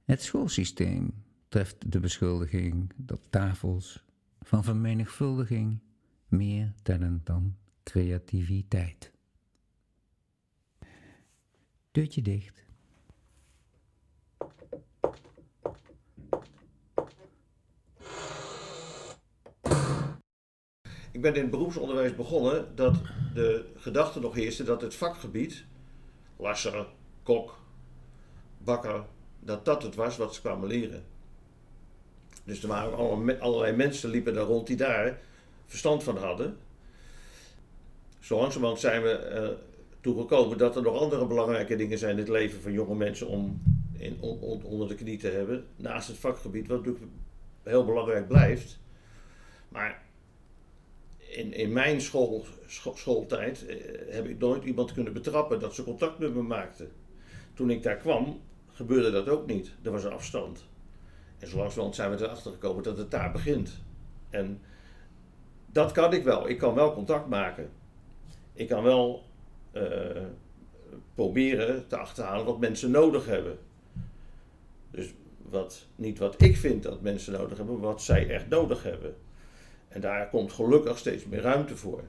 Het 0.03 0.21
schoolsysteem 0.21 1.13
treft 1.47 1.91
de 1.91 1.99
beschuldiging 1.99 2.93
dat 2.95 3.27
tafels 3.29 4.03
van 4.41 4.63
vermenigvuldiging 4.63 5.79
meer 6.27 6.73
tellen 6.81 7.21
dan 7.23 7.55
creativiteit. 7.83 9.11
Deurtje 11.91 12.21
dicht. 12.21 12.62
Ik 21.13 21.21
ben 21.21 21.35
in 21.35 21.41
het 21.41 21.51
beroepsonderwijs 21.51 22.15
begonnen 22.15 22.75
dat 22.75 22.95
de 23.33 23.65
gedachte 23.75 24.19
nog 24.19 24.33
heerste 24.33 24.63
dat 24.63 24.81
het 24.81 24.95
vakgebied, 24.95 25.65
lasser, 26.37 26.87
kok, 27.23 27.59
bakker, 28.57 29.03
dat 29.39 29.65
dat 29.65 29.83
het 29.83 29.95
was 29.95 30.17
wat 30.17 30.35
ze 30.35 30.41
kwamen 30.41 30.67
leren. 30.67 31.03
Dus 32.43 32.61
er 32.61 32.67
waren 32.67 33.39
allerlei, 33.39 33.75
mensen 33.75 34.09
liepen 34.09 34.33
daar 34.33 34.45
rond 34.45 34.67
die 34.67 34.75
daar 34.75 35.19
verstand 35.65 36.03
van 36.03 36.17
hadden. 36.17 36.57
Zo 38.19 38.37
langzamerhand 38.37 38.79
zijn 38.79 39.01
we 39.01 39.31
uh, 39.33 39.65
toegekomen 40.01 40.57
dat 40.57 40.75
er 40.75 40.81
nog 40.81 40.99
andere 40.99 41.25
belangrijke 41.25 41.75
dingen 41.75 41.97
zijn 41.97 42.11
in 42.11 42.17
het 42.17 42.29
leven 42.29 42.61
van 42.61 42.71
jonge 42.71 42.95
mensen 42.95 43.27
om 43.27 43.61
in, 43.97 44.17
on, 44.19 44.63
onder 44.63 44.87
de 44.87 44.95
knie 44.95 45.17
te 45.17 45.27
hebben. 45.27 45.65
Naast 45.75 46.07
het 46.07 46.17
vakgebied, 46.17 46.67
wat 46.67 46.77
natuurlijk 46.77 47.05
heel 47.63 47.85
belangrijk 47.85 48.27
blijft. 48.27 48.79
Maar 49.69 50.02
in, 51.37 51.53
in 51.53 51.73
mijn 51.73 52.01
school, 52.01 52.45
schooltijd 52.67 53.65
eh, 53.65 53.75
heb 54.09 54.25
ik 54.25 54.39
nooit 54.39 54.63
iemand 54.63 54.93
kunnen 54.93 55.13
betrappen 55.13 55.59
dat 55.59 55.75
ze 55.75 55.83
contact 55.83 56.19
met 56.19 56.33
me 56.33 56.41
maakte. 56.41 56.87
Toen 57.53 57.69
ik 57.69 57.83
daar 57.83 57.97
kwam, 57.97 58.41
gebeurde 58.71 59.11
dat 59.11 59.29
ook 59.29 59.45
niet. 59.47 59.71
Er 59.81 59.91
was 59.91 60.03
een 60.03 60.11
afstand. 60.11 60.65
En 61.39 61.47
zo 61.47 61.57
langzamerhand 61.57 61.95
zijn 61.95 62.11
we 62.11 62.23
erachter 62.23 62.51
gekomen 62.51 62.83
dat 62.83 62.97
het 62.97 63.11
daar 63.11 63.31
begint. 63.31 63.83
En 64.29 64.61
dat 65.71 65.91
kan 65.91 66.13
ik 66.13 66.23
wel. 66.23 66.49
Ik 66.49 66.57
kan 66.57 66.73
wel 66.73 66.93
contact 66.93 67.27
maken. 67.27 67.69
Ik 68.53 68.67
kan 68.67 68.83
wel 68.83 69.23
uh, 69.73 69.81
proberen 71.15 71.87
te 71.87 71.97
achterhalen 71.97 72.45
wat 72.45 72.59
mensen 72.59 72.91
nodig 72.91 73.25
hebben. 73.25 73.57
Dus 74.91 75.13
wat, 75.37 75.85
niet 75.95 76.19
wat 76.19 76.41
ik 76.41 76.57
vind 76.57 76.83
dat 76.83 77.01
mensen 77.01 77.33
nodig 77.33 77.57
hebben, 77.57 77.75
maar 77.75 77.85
wat 77.85 78.01
zij 78.01 78.29
echt 78.29 78.49
nodig 78.49 78.83
hebben. 78.83 79.15
En 79.93 80.01
daar 80.01 80.29
komt 80.29 80.51
gelukkig 80.51 80.97
steeds 80.97 81.25
meer 81.25 81.41
ruimte 81.41 81.77
voor. 81.77 82.03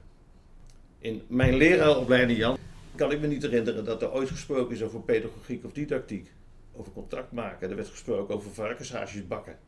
In 0.98 1.22
mijn 1.26 1.54
leraaropleiding, 1.54 2.38
Jan, 2.38 2.58
kan 2.94 3.12
ik 3.12 3.20
me 3.20 3.26
niet 3.26 3.42
herinneren 3.42 3.84
dat 3.84 4.02
er 4.02 4.12
ooit 4.12 4.28
gesproken 4.28 4.74
is 4.74 4.82
over 4.82 5.00
pedagogiek 5.00 5.64
of 5.64 5.72
didactiek. 5.72 6.32
Over 6.72 6.92
contact 6.92 7.32
maken. 7.32 7.70
Er 7.70 7.76
werd 7.76 7.88
gesproken 7.88 8.34
over 8.34 8.50
varkenshaasjes 8.50 9.26
bakken. 9.26 9.58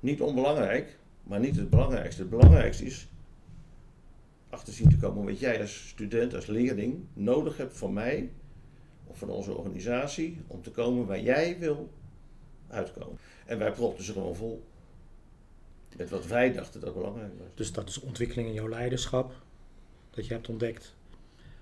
Niet 0.00 0.20
onbelangrijk, 0.20 0.98
maar 1.22 1.40
niet 1.40 1.56
het 1.56 1.70
belangrijkste. 1.70 2.20
Het 2.20 2.30
belangrijkste 2.30 2.84
is 2.84 3.08
achter 4.48 4.72
zien 4.72 4.88
te 4.88 4.96
komen 4.96 5.24
wat 5.24 5.40
jij 5.40 5.60
als 5.60 5.88
student, 5.88 6.34
als 6.34 6.46
leerling 6.46 7.04
nodig 7.12 7.56
hebt 7.56 7.76
van 7.76 7.92
mij 7.92 8.30
of 9.06 9.18
van 9.18 9.30
onze 9.30 9.56
organisatie 9.56 10.38
om 10.46 10.62
te 10.62 10.70
komen 10.70 11.06
waar 11.06 11.20
jij 11.20 11.58
wil 11.58 11.90
uitkomen. 12.68 13.18
En 13.46 13.58
wij 13.58 13.72
propten 13.72 14.04
ze 14.04 14.12
gewoon 14.12 14.34
vol. 14.34 14.64
Met 15.96 16.10
wat 16.10 16.26
wij 16.26 16.52
dachten 16.52 16.80
dat 16.80 16.94
belangrijk 16.94 17.32
was. 17.38 17.48
Dus 17.54 17.72
dat 17.72 17.88
is 17.88 18.00
ontwikkeling 18.00 18.48
in 18.48 18.54
jouw 18.54 18.68
leiderschap, 18.68 19.32
dat 20.10 20.26
je 20.26 20.32
hebt 20.32 20.48
ontdekt. 20.48 20.94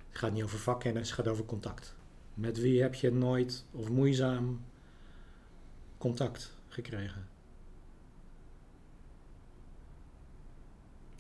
Het 0.08 0.18
gaat 0.18 0.32
niet 0.32 0.42
over 0.42 0.58
vakkennis, 0.58 1.06
het 1.06 1.18
gaat 1.18 1.28
over 1.28 1.44
contact. 1.44 1.94
Met 2.34 2.60
wie 2.60 2.82
heb 2.82 2.94
je 2.94 3.12
nooit 3.12 3.64
of 3.70 3.88
moeizaam 3.88 4.64
contact 5.98 6.54
gekregen? 6.68 7.28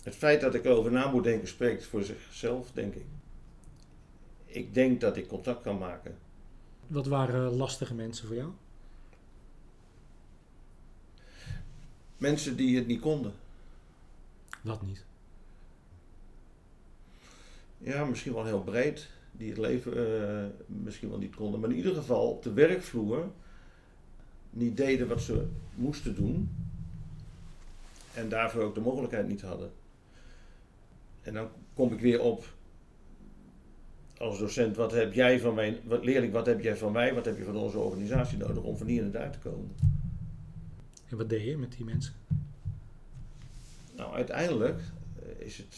Het 0.02 0.14
feit 0.14 0.40
dat 0.40 0.54
ik 0.54 0.64
erover 0.64 0.92
na 0.92 1.10
moet 1.10 1.24
denken 1.24 1.48
spreekt 1.48 1.84
voor 1.84 2.02
zichzelf, 2.02 2.72
denk 2.72 2.94
ik. 2.94 3.06
Ik 4.46 4.74
denk 4.74 5.00
dat 5.00 5.16
ik 5.16 5.28
contact 5.28 5.62
kan 5.62 5.78
maken. 5.78 6.18
Wat 6.86 7.06
waren 7.06 7.56
lastige 7.56 7.94
mensen 7.94 8.26
voor 8.26 8.36
jou? 8.36 8.50
Mensen 12.22 12.56
die 12.56 12.76
het 12.76 12.86
niet 12.86 13.00
konden. 13.00 13.32
Wat 14.60 14.82
niet? 14.82 15.04
Ja, 17.78 18.04
misschien 18.04 18.32
wel 18.32 18.44
heel 18.44 18.62
breed. 18.62 19.08
Die 19.32 19.48
het 19.48 19.58
leven 19.58 19.96
uh, 19.96 20.46
misschien 20.66 21.08
wel 21.08 21.18
niet 21.18 21.34
konden. 21.34 21.60
Maar 21.60 21.70
in 21.70 21.76
ieder 21.76 21.94
geval 21.94 22.28
op 22.28 22.42
de 22.42 22.52
werkvloer 22.52 23.30
niet 24.50 24.76
deden 24.76 25.08
wat 25.08 25.20
ze 25.20 25.46
moesten 25.74 26.14
doen. 26.14 26.50
En 28.14 28.28
daarvoor 28.28 28.62
ook 28.62 28.74
de 28.74 28.80
mogelijkheid 28.80 29.28
niet 29.28 29.42
hadden. 29.42 29.70
En 31.22 31.34
dan 31.34 31.48
kom 31.74 31.92
ik 31.92 32.00
weer 32.00 32.20
op 32.20 32.44
als 34.18 34.38
docent, 34.38 34.76
wat 34.76 34.92
heb 34.92 35.12
jij 35.12 35.40
van 35.40 35.54
mij, 35.54 35.80
wat, 35.84 36.04
leerling, 36.04 36.32
wat 36.32 36.46
heb 36.46 36.60
jij 36.60 36.76
van 36.76 36.92
mij, 36.92 37.14
wat 37.14 37.24
heb 37.24 37.38
je 37.38 37.44
van 37.44 37.56
onze 37.56 37.78
organisatie 37.78 38.38
nodig 38.38 38.62
om 38.62 38.76
van 38.76 38.86
hier 38.86 39.02
naar 39.02 39.10
daar 39.10 39.30
te 39.30 39.38
komen? 39.38 39.70
En 41.12 41.18
wat 41.18 41.28
deed 41.28 41.44
je 41.44 41.58
met 41.58 41.72
die 41.72 41.84
mensen? 41.84 42.14
Nou, 43.96 44.14
uiteindelijk 44.14 44.80
eh, 45.22 45.46
is 45.46 45.56
het 45.56 45.76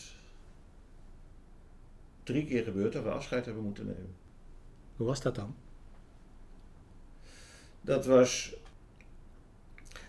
drie 2.22 2.46
keer 2.46 2.64
gebeurd 2.64 2.92
dat 2.92 3.02
we 3.02 3.10
afscheid 3.10 3.44
hebben 3.44 3.64
moeten 3.64 3.86
nemen. 3.86 4.14
Hoe 4.96 5.06
was 5.06 5.22
dat 5.22 5.34
dan? 5.34 5.54
Dat 7.80 8.06
was. 8.06 8.56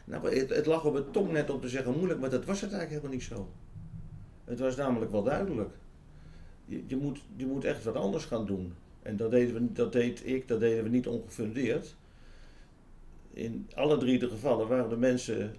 Nou, 0.03 0.35
het, 0.35 0.49
het 0.49 0.65
lag 0.65 0.85
op 0.85 0.93
het 0.93 1.13
tong 1.13 1.31
net 1.31 1.49
om 1.49 1.61
te 1.61 1.69
zeggen 1.69 1.95
moeilijk, 1.95 2.19
maar 2.19 2.29
dat 2.29 2.45
was 2.45 2.61
het 2.61 2.71
eigenlijk 2.71 3.01
helemaal 3.01 3.17
niet 3.17 3.37
zo. 3.37 3.49
Het 4.43 4.59
was 4.59 4.75
namelijk 4.75 5.11
wel 5.11 5.23
duidelijk. 5.23 5.75
Je, 6.65 6.83
je, 6.87 6.95
moet, 6.95 7.21
je 7.35 7.45
moet 7.45 7.63
echt 7.63 7.83
wat 7.83 7.95
anders 7.95 8.25
gaan 8.25 8.45
doen. 8.45 8.73
En 9.01 9.17
dat, 9.17 9.31
deden 9.31 9.53
we, 9.53 9.71
dat 9.71 9.91
deed 9.91 10.27
ik, 10.27 10.47
dat 10.47 10.59
deden 10.59 10.83
we 10.83 10.89
niet 10.89 11.07
ongefundeerd. 11.07 11.95
In 13.35 13.69
alle 13.73 13.97
drie 13.97 14.19
de 14.19 14.29
gevallen 14.29 14.67
waren 14.67 14.89
de 14.89 14.97
mensen 14.97 15.55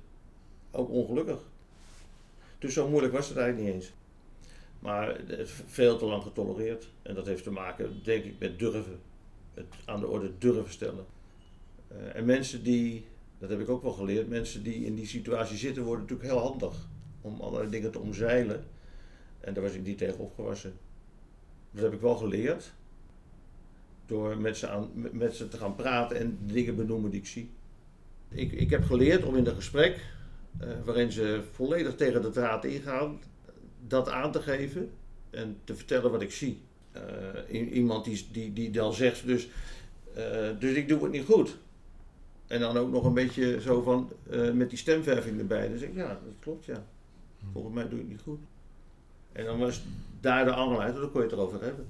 ook 0.71 0.91
ongelukkig. 0.91 1.39
Dus 2.59 2.75
zo 2.75 2.89
moeilijk 2.89 3.13
was 3.13 3.29
het 3.29 3.37
eigenlijk 3.37 3.67
niet 3.67 3.75
eens. 3.75 3.93
Maar 4.79 5.21
veel 5.67 5.99
te 5.99 6.05
lang 6.05 6.23
getolereerd. 6.23 6.89
En 7.03 7.15
dat 7.15 7.27
heeft 7.27 7.43
te 7.43 7.51
maken, 7.51 8.01
denk 8.03 8.25
ik, 8.25 8.39
met 8.39 8.59
durven. 8.59 9.01
Het 9.55 9.67
aan 9.85 10.01
de 10.01 10.07
orde 10.07 10.31
durven 10.39 10.73
stellen. 10.73 11.05
Uh, 11.93 12.17
en 12.17 12.25
mensen 12.25 12.63
die, 12.63 13.05
dat 13.39 13.51
heb 13.51 13.61
ik 13.61 13.69
ook 13.69 13.83
wel 13.83 13.93
geleerd, 13.93 14.29
mensen 14.29 14.63
die 14.63 14.85
in 14.85 14.95
die 14.95 15.07
situatie 15.07 15.57
zitten 15.57 15.83
worden 15.83 16.03
natuurlijk 16.03 16.31
heel 16.31 16.41
handig. 16.41 16.89
Om 17.21 17.41
allerlei 17.41 17.71
dingen 17.71 17.91
te 17.91 17.99
omzeilen. 17.99 18.65
En 19.41 19.55
daar 19.55 19.63
was 19.63 19.73
ik 19.73 19.85
niet 19.85 19.99
tegen 19.99 20.19
opgewassen. 20.19 20.73
Dat 21.71 21.83
heb 21.83 21.93
ik 21.93 22.01
wel 22.01 22.17
geleerd. 22.17 22.73
Door 24.07 24.39
met 24.39 24.57
ze, 24.57 24.69
aan, 24.69 24.91
met 25.13 25.35
ze 25.35 25.49
te 25.49 25.57
gaan 25.57 25.75
praten 25.75 26.17
en 26.17 26.39
dingen 26.41 26.77
benoemen 26.77 27.11
die 27.11 27.21
ik 27.21 27.27
zie. 27.27 27.51
Ik, 28.29 28.53
ik 28.53 28.71
heb 28.71 28.85
geleerd 28.85 29.25
om 29.25 29.37
in 29.37 29.47
een 29.47 29.55
gesprek, 29.55 30.01
uh, 30.61 30.69
waarin 30.85 31.13
ze 31.13 31.43
volledig 31.53 31.95
tegen 31.95 32.23
de 32.23 32.31
draad 32.31 32.65
ingaan, 32.65 33.21
dat 33.87 34.09
aan 34.09 34.33
te 34.33 34.43
geven 34.43 34.91
en 35.31 35.59
te 35.65 35.75
vertellen 35.75 36.11
wat 36.11 36.23
ik 36.23 36.33
zie. 36.33 36.61
Uh, 37.51 37.73
iemand 37.75 38.05
die, 38.05 38.27
die, 38.33 38.53
die 38.53 38.71
dan 38.71 38.95
zegt, 38.95 39.27
dus, 39.27 39.49
uh, 40.17 40.49
dus 40.59 40.75
ik 40.75 40.89
doe 40.89 41.03
het 41.03 41.13
niet 41.13 41.25
goed. 41.25 41.57
En 42.47 42.61
dan 42.61 42.77
ook 42.77 42.91
nog 42.91 43.05
een 43.05 43.15
beetje 43.15 43.61
zo 43.61 43.83
van, 43.83 44.13
met 44.55 44.71
die 44.71 44.79
stemverving 44.79 45.39
erbij. 45.39 45.69
Dan 45.69 45.79
zeg 45.79 45.89
ik, 45.89 45.95
ja, 45.95 46.09
dat 46.09 46.35
klopt, 46.41 46.65
ja. 46.65 46.85
Volgens 47.53 47.75
mij 47.75 47.89
doe 47.89 47.99
ik 47.99 48.05
het 48.05 48.09
niet 48.09 48.21
goed. 48.21 48.41
En 49.33 49.45
dan 49.45 49.59
was 49.59 49.83
daar 50.21 50.45
de 50.45 50.55
aanleiding, 50.55 51.01
dan 51.01 51.11
kon 51.11 51.21
je 51.21 51.27
het 51.27 51.37
erover 51.37 51.63
hebben. 51.63 51.87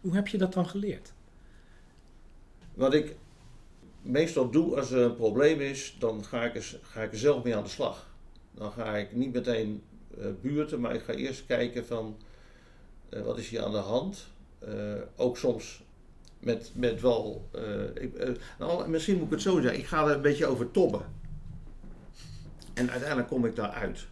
Hoe 0.00 0.14
heb 0.14 0.28
je 0.28 0.38
dat 0.38 0.52
dan 0.52 0.68
geleerd? 0.68 1.12
Wat 2.74 2.94
ik 2.94 3.16
meestal 4.02 4.50
doe 4.50 4.76
als 4.76 4.90
er 4.90 5.02
een 5.02 5.14
probleem 5.16 5.60
is, 5.60 5.96
dan 5.98 6.24
ga 6.24 6.44
ik, 6.44 6.54
er, 6.54 6.78
ga 6.82 7.02
ik 7.02 7.12
er 7.12 7.18
zelf 7.18 7.44
mee 7.44 7.56
aan 7.56 7.62
de 7.62 7.68
slag. 7.68 8.06
Dan 8.54 8.72
ga 8.72 8.96
ik 8.96 9.12
niet 9.12 9.32
meteen 9.32 9.82
uh, 10.18 10.26
buurten, 10.40 10.80
maar 10.80 10.94
ik 10.94 11.02
ga 11.02 11.12
eerst 11.12 11.46
kijken 11.46 11.86
van 11.86 12.16
Eh, 13.08 13.22
wat 13.22 13.38
is 13.38 13.48
hier 13.48 13.62
aan 13.62 13.72
de 13.72 13.78
hand? 13.78 14.26
Eh, 14.58 14.94
ook 15.16 15.36
soms 15.36 15.82
met, 16.40 16.70
met 16.74 17.00
wel. 17.00 17.48
eh, 17.52 18.02
ik, 18.02 18.14
eh, 18.14 18.30
nou, 18.58 18.88
misschien 18.88 19.14
moet 19.16 19.24
ik 19.24 19.30
het 19.30 19.42
zo 19.42 19.60
zeggen. 19.60 19.78
Ik 19.80 19.86
ga 19.86 20.06
er 20.08 20.14
een 20.14 20.22
beetje 20.22 20.46
over 20.46 20.70
tobben. 20.70 21.02
En 22.74 22.90
uiteindelijk 22.90 23.28
kom 23.28 23.44
ik 23.44 23.56
daaruit. 23.56 24.06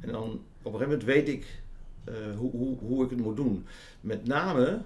En 0.00 0.12
dan 0.12 0.24
op 0.62 0.72
een 0.72 0.80
gegeven 0.80 0.88
moment 0.88 1.04
weet 1.04 1.28
ik 1.28 1.62
eh, 2.04 2.14
hoe, 2.36 2.50
hoe, 2.50 2.78
hoe 2.78 3.04
ik 3.04 3.10
het 3.10 3.20
moet 3.20 3.36
doen. 3.36 3.66
Met 4.00 4.26
name 4.26 4.82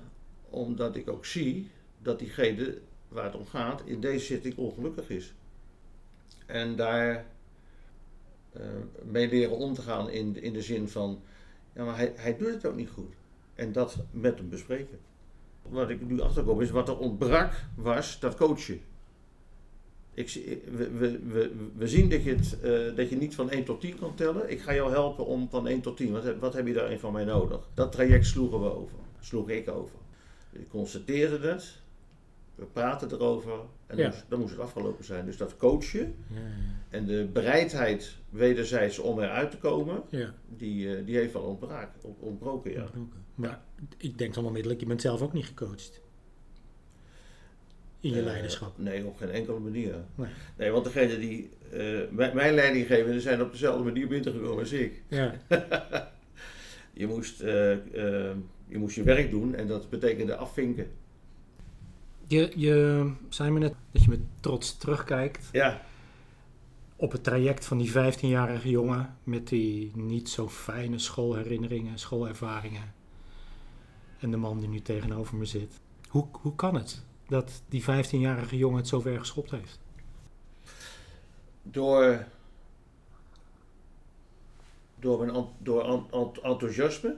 omdat 0.50 0.96
ik 0.96 1.10
ook 1.10 1.24
zie 1.26 1.70
dat 2.02 2.18
diegene 2.18 2.78
waar 3.08 3.24
het 3.24 3.34
om 3.34 3.46
gaat 3.46 3.82
in 3.84 4.00
deze 4.00 4.24
zitting 4.24 4.56
ongelukkig 4.56 5.10
is. 5.10 5.34
En 6.46 6.76
daar 6.76 7.26
eh, 8.52 8.62
mee 9.02 9.28
leren 9.28 9.56
om 9.56 9.74
te 9.74 9.82
gaan 9.82 10.10
in, 10.10 10.42
in 10.42 10.52
de 10.52 10.62
zin 10.62 10.88
van, 10.88 11.20
ja, 11.72 11.84
maar 11.84 11.96
hij, 11.96 12.12
hij 12.16 12.36
doet 12.36 12.54
het 12.54 12.66
ook 12.66 12.76
niet 12.76 12.90
goed. 12.90 13.14
En 13.54 13.72
dat 13.72 13.96
met 14.10 14.38
hem 14.38 14.48
bespreken. 14.48 14.98
Wat 15.62 15.90
ik 15.90 16.00
nu 16.00 16.20
achterkom 16.20 16.60
is, 16.60 16.70
wat 16.70 16.88
er 16.88 16.98
ontbrak 16.98 17.52
was 17.74 18.20
dat 18.20 18.36
coachen. 18.36 18.80
Ik, 20.14 20.32
we, 20.70 20.90
we, 20.90 21.18
we, 21.18 21.52
we 21.76 21.88
zien 21.88 22.08
dat 22.08 22.24
je, 22.24 22.34
het, 22.34 22.60
eh, 22.60 22.96
dat 22.96 23.08
je 23.08 23.16
niet 23.16 23.34
van 23.34 23.50
1 23.50 23.64
tot 23.64 23.80
10 23.80 23.98
kan 23.98 24.14
tellen. 24.14 24.50
Ik 24.50 24.60
ga 24.60 24.74
jou 24.74 24.90
helpen 24.90 25.26
om 25.26 25.48
van 25.50 25.66
1 25.66 25.80
tot 25.80 25.96
10. 25.96 26.12
Wat, 26.12 26.38
wat 26.38 26.54
heb 26.54 26.66
je 26.66 26.72
daarin 26.72 26.98
van 26.98 27.12
mij 27.12 27.24
nodig? 27.24 27.68
Dat 27.74 27.92
traject 27.92 28.26
sloegen 28.26 28.60
we 28.60 28.74
over. 28.74 28.96
Sloeg 29.20 29.48
ik 29.48 29.68
over. 29.68 29.98
Ik 30.52 30.68
constateerde 30.68 31.48
het. 31.48 31.80
We 32.56 32.64
praten 32.64 33.10
erover. 33.12 33.52
En 33.86 33.96
Ja. 33.96 34.02
dan, 34.02 34.10
moest, 34.10 34.24
dan 34.28 34.38
moest 34.40 34.52
het 34.52 34.60
afgelopen 34.60 35.04
zijn. 35.04 35.24
Dus 35.24 35.36
dat 35.36 35.56
coachen 35.56 36.14
en 36.90 37.04
de 37.04 37.28
bereidheid 37.32 38.16
wederzijds 38.30 38.98
om 38.98 39.20
eruit 39.20 39.50
te 39.50 39.58
komen, 39.58 40.02
Ja, 40.10 40.34
die, 40.56 40.96
eh, 40.96 41.06
die 41.06 41.16
heeft 41.16 41.32
wel 41.32 41.42
ontbraak, 41.42 41.90
ont- 42.02 42.20
ontbroken. 42.20 42.72
Ja. 42.72 42.86
Maar 43.34 43.60
ik 43.96 44.18
denk 44.18 44.34
dan 44.34 44.44
onmiddellijk, 44.46 44.80
je 44.80 44.86
bent 44.86 45.00
zelf 45.00 45.22
ook 45.22 45.32
niet 45.32 45.46
gecoacht. 45.46 46.00
In 48.00 48.10
je 48.12 48.18
Eh, 48.18 48.24
leiderschap. 48.24 48.78
Nee, 48.78 49.06
op 49.06 49.16
geen 49.16 49.30
enkele 49.30 49.58
manier. 49.58 49.94
Nee. 50.14 50.28
Nee, 50.56 50.70
want 50.70 50.84
degene 50.84 51.18
die 51.18 51.48
eh, 51.72 51.98
mijn, 52.32 52.54
leidinggevenden 52.54 53.20
zijn 53.20 53.42
op 53.42 53.50
dezelfde 53.52 53.84
manier 53.84 54.08
binnengekomen 54.08 54.58
als 54.58 54.72
ik. 54.72 55.02
Ja, 55.08 55.34
Je 56.92 57.06
moest, 57.06 57.38
je 58.68 58.78
moest 58.78 58.96
je 58.96 59.02
werk 59.02 59.30
doen 59.30 59.54
en 59.54 59.66
dat 59.66 59.90
betekende 59.90 60.36
afvinken. 60.36 60.90
Je, 62.26 62.52
je 62.56 63.10
zei 63.28 63.50
me 63.50 63.58
net 63.58 63.74
dat 63.92 64.02
je 64.02 64.08
met 64.08 64.20
trots 64.40 64.76
terugkijkt 64.76 65.48
Ja, 65.52 65.82
op 66.96 67.12
het 67.12 67.24
traject 67.24 67.64
van 67.66 67.78
die 67.78 67.90
15-jarige 67.90 68.70
jongen 68.70 69.16
met 69.22 69.48
die 69.48 69.96
niet 69.96 70.28
zo 70.28 70.48
fijne 70.48 70.98
schoolherinneringen, 70.98 71.98
schoolervaringen. 71.98 72.94
En 74.20 74.30
de 74.30 74.36
man 74.36 74.58
die 74.58 74.68
nu 74.68 74.80
tegenover 74.80 75.36
me 75.36 75.44
zit. 75.44 75.80
Hoe, 76.08 76.26
hoe 76.32 76.54
kan 76.54 76.74
het 76.74 77.04
dat 77.28 77.62
die 77.68 77.82
15-jarige 77.82 78.56
jongen 78.56 78.76
het 78.76 78.88
zo 78.88 79.00
ver 79.00 79.18
geschopt 79.18 79.50
heeft? 79.50 79.78
door, 81.70 82.24
door, 84.98 85.18
mijn, 85.18 85.36
ent- 85.36 85.50
door 85.58 85.84
ent- 85.84 86.12
ent- 86.12 86.38
enthousiasme, 86.38 87.16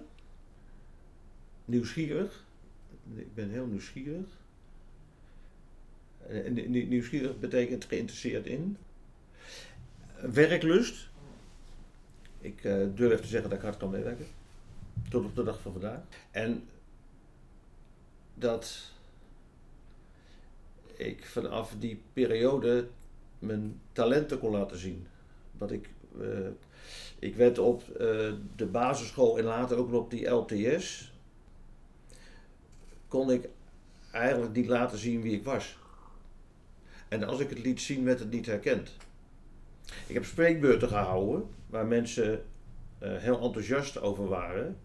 nieuwsgierig. 1.65 2.45
Ik 3.15 3.35
ben 3.35 3.51
heel 3.51 3.67
nieuwsgierig. 3.67 4.27
Nie- 6.49 6.87
nieuwsgierig 6.87 7.39
betekent 7.39 7.85
geïnteresseerd 7.85 8.47
in. 8.47 8.77
Werklust. 10.21 11.09
Ik 12.41 12.65
eh, 12.65 12.87
durf 12.95 13.21
te 13.21 13.27
zeggen 13.27 13.51
dat 13.51 13.59
ik 13.59 13.65
hard 13.65 13.77
kan 13.77 13.91
werken. 13.91 14.27
Tot 15.11 15.25
op 15.25 15.37
de 15.37 15.45
dag 15.45 15.61
van 15.61 15.73
vandaag. 15.73 16.01
En 16.31 16.69
dat 18.35 18.93
ik 20.97 21.27
vanaf 21.27 21.75
die 21.79 22.03
periode 22.13 22.89
mijn 23.39 23.81
talenten 23.93 24.39
kon 24.39 24.51
laten 24.51 24.79
zien. 24.79 25.07
Wat 25.59 25.71
ik, 25.71 25.91
eh, 26.21 26.49
ik 27.19 27.37
werd 27.37 27.59
op 27.59 27.89
eh, 27.89 28.33
de 28.57 28.67
basisschool 28.67 29.39
en 29.39 29.45
later 29.45 29.79
ook 29.79 29.91
nog 29.91 30.01
op 30.01 30.11
die 30.11 30.29
LTS. 30.29 31.13
Kon 33.09 33.31
ik 33.31 33.49
eigenlijk 34.13 34.55
niet 34.55 34.67
laten 34.67 34.99
zien 34.99 35.23
wie 35.23 35.33
ik 35.33 35.45
was. 35.45 35.79
En 37.09 37.25
als 37.25 37.41
ik 37.41 37.49
het 37.49 37.59
liet 37.59 37.81
zien, 37.81 38.05
werd 38.05 38.19
het 38.19 38.31
niet 38.31 38.47
herkend. 38.47 38.97
Ik 40.07 40.15
heb 40.15 40.25
spreekbeurten 40.25 40.89
gehouden 40.89 41.49
waar 41.67 41.87
mensen 41.87 42.45
eh, 42.99 43.17
heel 43.17 43.41
enthousiast 43.41 44.01
over 44.01 44.29
waren, 44.29 44.79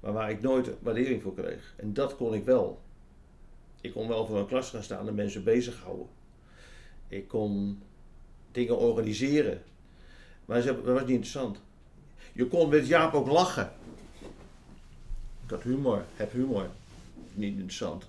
maar 0.00 0.12
waar 0.12 0.30
ik 0.30 0.40
nooit 0.40 0.70
waardering 0.80 1.22
voor 1.22 1.34
kreeg. 1.34 1.74
En 1.76 1.94
dat 1.94 2.16
kon 2.16 2.34
ik 2.34 2.44
wel. 2.44 2.80
Ik 3.80 3.92
kon 3.92 4.08
wel 4.08 4.26
voor 4.26 4.38
een 4.38 4.46
klas 4.46 4.70
gaan 4.70 4.82
staan 4.82 5.08
en 5.08 5.14
mensen 5.14 5.44
bezighouden. 5.44 6.06
Ik 7.08 7.28
kon 7.28 7.82
dingen 8.52 8.78
organiseren. 8.78 9.62
Maar 10.44 10.64
dat 10.64 10.84
was 10.84 11.00
niet 11.00 11.08
interessant. 11.08 11.60
Je 12.32 12.46
kon 12.46 12.68
met 12.68 12.86
Jaap 12.86 13.14
ook 13.14 13.28
lachen. 13.28 13.72
Ik 15.44 15.50
had 15.50 15.62
humor, 15.62 16.04
heb 16.16 16.32
humor. 16.32 16.70
Niet 17.34 17.52
interessant. 17.52 18.04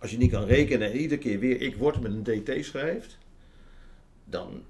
Als 0.00 0.10
je 0.10 0.16
niet 0.16 0.30
kan 0.30 0.44
rekenen 0.44 0.90
en 0.90 0.96
iedere 0.96 1.20
keer 1.20 1.38
weer 1.38 1.60
ik 1.60 1.76
word 1.76 2.00
met 2.00 2.12
een 2.12 2.42
DT 2.44 2.64
schrijft, 2.64 3.18
dan, 4.24 4.62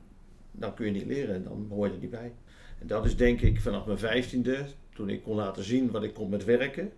dan 0.50 0.74
kun 0.74 0.86
je 0.86 0.92
niet 0.92 1.06
leren 1.06 1.34
en 1.34 1.44
dan 1.44 1.66
hoor 1.68 1.86
je 1.86 1.92
er 1.92 1.98
niet 1.98 2.10
bij. 2.10 2.32
En 2.78 2.86
dat 2.86 3.04
is 3.04 3.16
denk 3.16 3.40
ik 3.40 3.60
vanaf 3.60 3.86
mijn 3.86 3.98
vijftiende, 3.98 4.66
toen 4.94 5.08
ik 5.08 5.22
kon 5.22 5.36
laten 5.36 5.64
zien 5.64 5.90
wat 5.90 6.02
ik 6.02 6.14
kon 6.14 6.28
met 6.28 6.44
werken. 6.44 6.92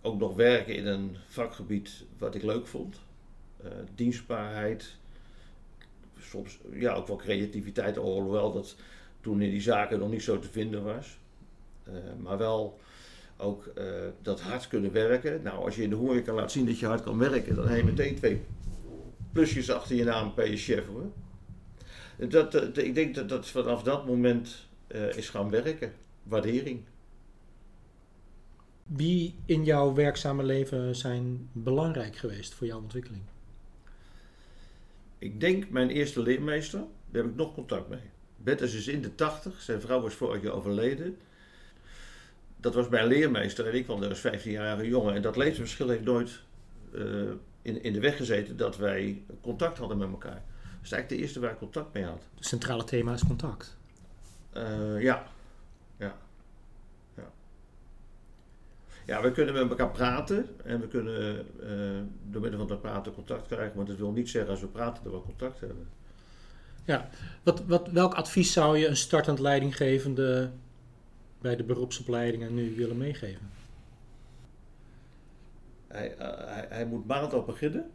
Ook 0.00 0.18
nog 0.18 0.34
werken 0.34 0.74
in 0.74 0.86
een 0.86 1.16
vakgebied 1.26 2.04
wat 2.18 2.34
ik 2.34 2.42
leuk 2.42 2.66
vond. 2.66 3.00
Eh, 3.62 3.70
dienstbaarheid, 3.94 4.96
soms 6.18 6.58
ja, 6.72 6.94
ook 6.94 7.06
wel 7.06 7.16
creativiteit, 7.16 7.98
alhoewel 7.98 8.52
dat 8.52 8.76
toen 9.20 9.42
in 9.42 9.50
die 9.50 9.60
zaken 9.60 9.98
nog 9.98 10.10
niet 10.10 10.22
zo 10.22 10.38
te 10.38 10.50
vinden 10.50 10.84
was. 10.84 11.18
Eh, 11.84 11.92
maar 12.18 12.38
wel 12.38 12.78
ook 13.40 13.66
eh, 13.66 13.84
dat 14.22 14.40
hard 14.40 14.68
kunnen 14.68 14.92
werken. 14.92 15.42
Nou, 15.42 15.64
als 15.64 15.76
je 15.76 15.82
in 15.82 15.90
de 15.90 15.96
horeca 15.96 16.32
laat 16.32 16.52
zien 16.52 16.66
dat 16.66 16.78
je 16.78 16.86
hard 16.86 17.02
kan 17.02 17.18
werken, 17.18 17.54
dan 17.54 17.68
heb 17.68 17.78
je 17.78 17.84
meteen 17.84 18.16
twee 18.16 18.40
plusjes 19.32 19.70
achter 19.70 19.96
je 19.96 20.04
naam 20.04 20.34
per 20.34 20.50
je 20.50 20.56
chef 20.56 20.86
hoor. 20.86 21.10
Dat, 22.28 22.54
eh, 22.54 22.84
ik 22.84 22.94
denk 22.94 23.14
dat 23.14 23.28
dat 23.28 23.48
vanaf 23.48 23.82
dat 23.82 24.06
moment 24.06 24.68
eh, 24.86 25.16
is 25.16 25.28
gaan 25.28 25.50
werken. 25.50 25.92
Waardering. 26.22 26.80
Wie 28.86 29.34
in 29.44 29.64
jouw 29.64 29.94
werkzame 29.94 30.42
leven 30.42 30.96
zijn 30.96 31.48
belangrijk 31.52 32.16
geweest 32.16 32.54
voor 32.54 32.66
jouw 32.66 32.80
ontwikkeling? 32.80 33.22
Ik 35.18 35.40
denk 35.40 35.70
mijn 35.70 35.90
eerste 35.90 36.22
leermeester, 36.22 36.80
daar 37.10 37.22
heb 37.22 37.30
ik 37.30 37.36
nog 37.36 37.54
contact 37.54 37.88
mee. 37.88 38.10
Bertus 38.36 38.74
is 38.74 38.88
in 38.88 39.02
de 39.02 39.14
80, 39.14 39.60
zijn 39.60 39.80
vrouw 39.80 40.06
is 40.06 40.14
vorig 40.14 40.42
jaar 40.42 40.52
overleden. 40.52 41.16
Dat 42.60 42.74
was 42.74 42.88
mijn 42.88 43.06
leermeester 43.06 43.66
en 43.66 43.74
ik 43.74 43.84
kwam 43.84 44.00
daar 44.00 44.08
als 44.08 44.26
15-jarige 44.26 44.88
jongen. 44.88 45.14
En 45.14 45.22
dat 45.22 45.36
levensverschil 45.36 45.88
heeft 45.88 46.04
nooit 46.04 46.40
eh, 46.94 47.02
in, 47.62 47.82
in 47.82 47.92
de 47.92 48.00
weg 48.00 48.16
gezeten 48.16 48.56
dat 48.56 48.76
wij 48.76 49.22
contact 49.40 49.78
hadden 49.78 49.98
met 49.98 50.08
elkaar. 50.08 50.42
Dat 50.62 50.82
is 50.82 50.92
eigenlijk 50.92 51.08
de 51.08 51.16
eerste 51.16 51.40
waar 51.40 51.50
ik 51.50 51.58
contact 51.58 51.92
mee 51.92 52.04
had. 52.04 52.22
Het 52.34 52.46
centrale 52.46 52.84
thema 52.84 53.12
is 53.12 53.26
contact. 53.26 53.76
Eh, 54.52 55.02
ja. 55.02 55.26
Ja. 55.96 56.16
Ja. 57.16 57.30
Ja, 59.06 59.22
we 59.22 59.32
kunnen 59.32 59.54
met 59.54 59.68
elkaar 59.68 59.90
praten 59.90 60.48
en 60.64 60.80
we 60.80 60.88
kunnen 60.88 61.46
eh, 61.62 62.00
door 62.30 62.40
middel 62.40 62.58
van 62.58 62.68
dat 62.68 62.80
praten 62.80 63.14
contact 63.14 63.46
krijgen. 63.46 63.76
Maar 63.76 63.86
dat 63.86 63.96
wil 63.96 64.12
niet 64.12 64.28
zeggen 64.28 64.50
als 64.50 64.60
we 64.60 64.66
praten 64.66 65.02
dat 65.04 65.12
we 65.12 65.20
contact 65.20 65.60
hebben. 65.60 65.88
Wat, 67.42 67.62
wat, 67.66 67.88
welk 67.90 68.14
advies 68.14 68.52
zou 68.52 68.78
je 68.78 68.86
een 68.86 68.96
startend 68.96 69.38
leidinggevende 69.38 70.50
bij 71.40 71.56
de 71.56 71.64
beroepsopleidingen 71.64 72.54
nu 72.54 72.74
willen 72.74 72.96
meegeven? 72.96 73.50
Hij, 75.86 76.16
eh, 76.16 76.70
hij, 76.70 76.86
moet 76.86 77.06
maandag 77.06 77.46
beginnen. 77.46 77.90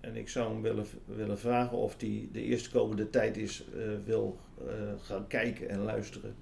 En 0.00 0.16
ik 0.16 0.28
zou 0.28 0.52
hem 0.52 0.62
willen, 0.62 0.86
willen 1.04 1.38
vragen 1.38 1.76
of 1.76 2.00
hij 2.00 2.28
de 2.32 2.42
eerstkomende 2.42 3.10
tijd 3.10 3.36
is, 3.36 3.64
eh, 3.64 3.82
wil 4.04 4.38
eh, 4.58 4.92
gaan 5.02 5.26
kijken 5.26 5.68
en 5.68 5.78
luisteren. 5.78 6.34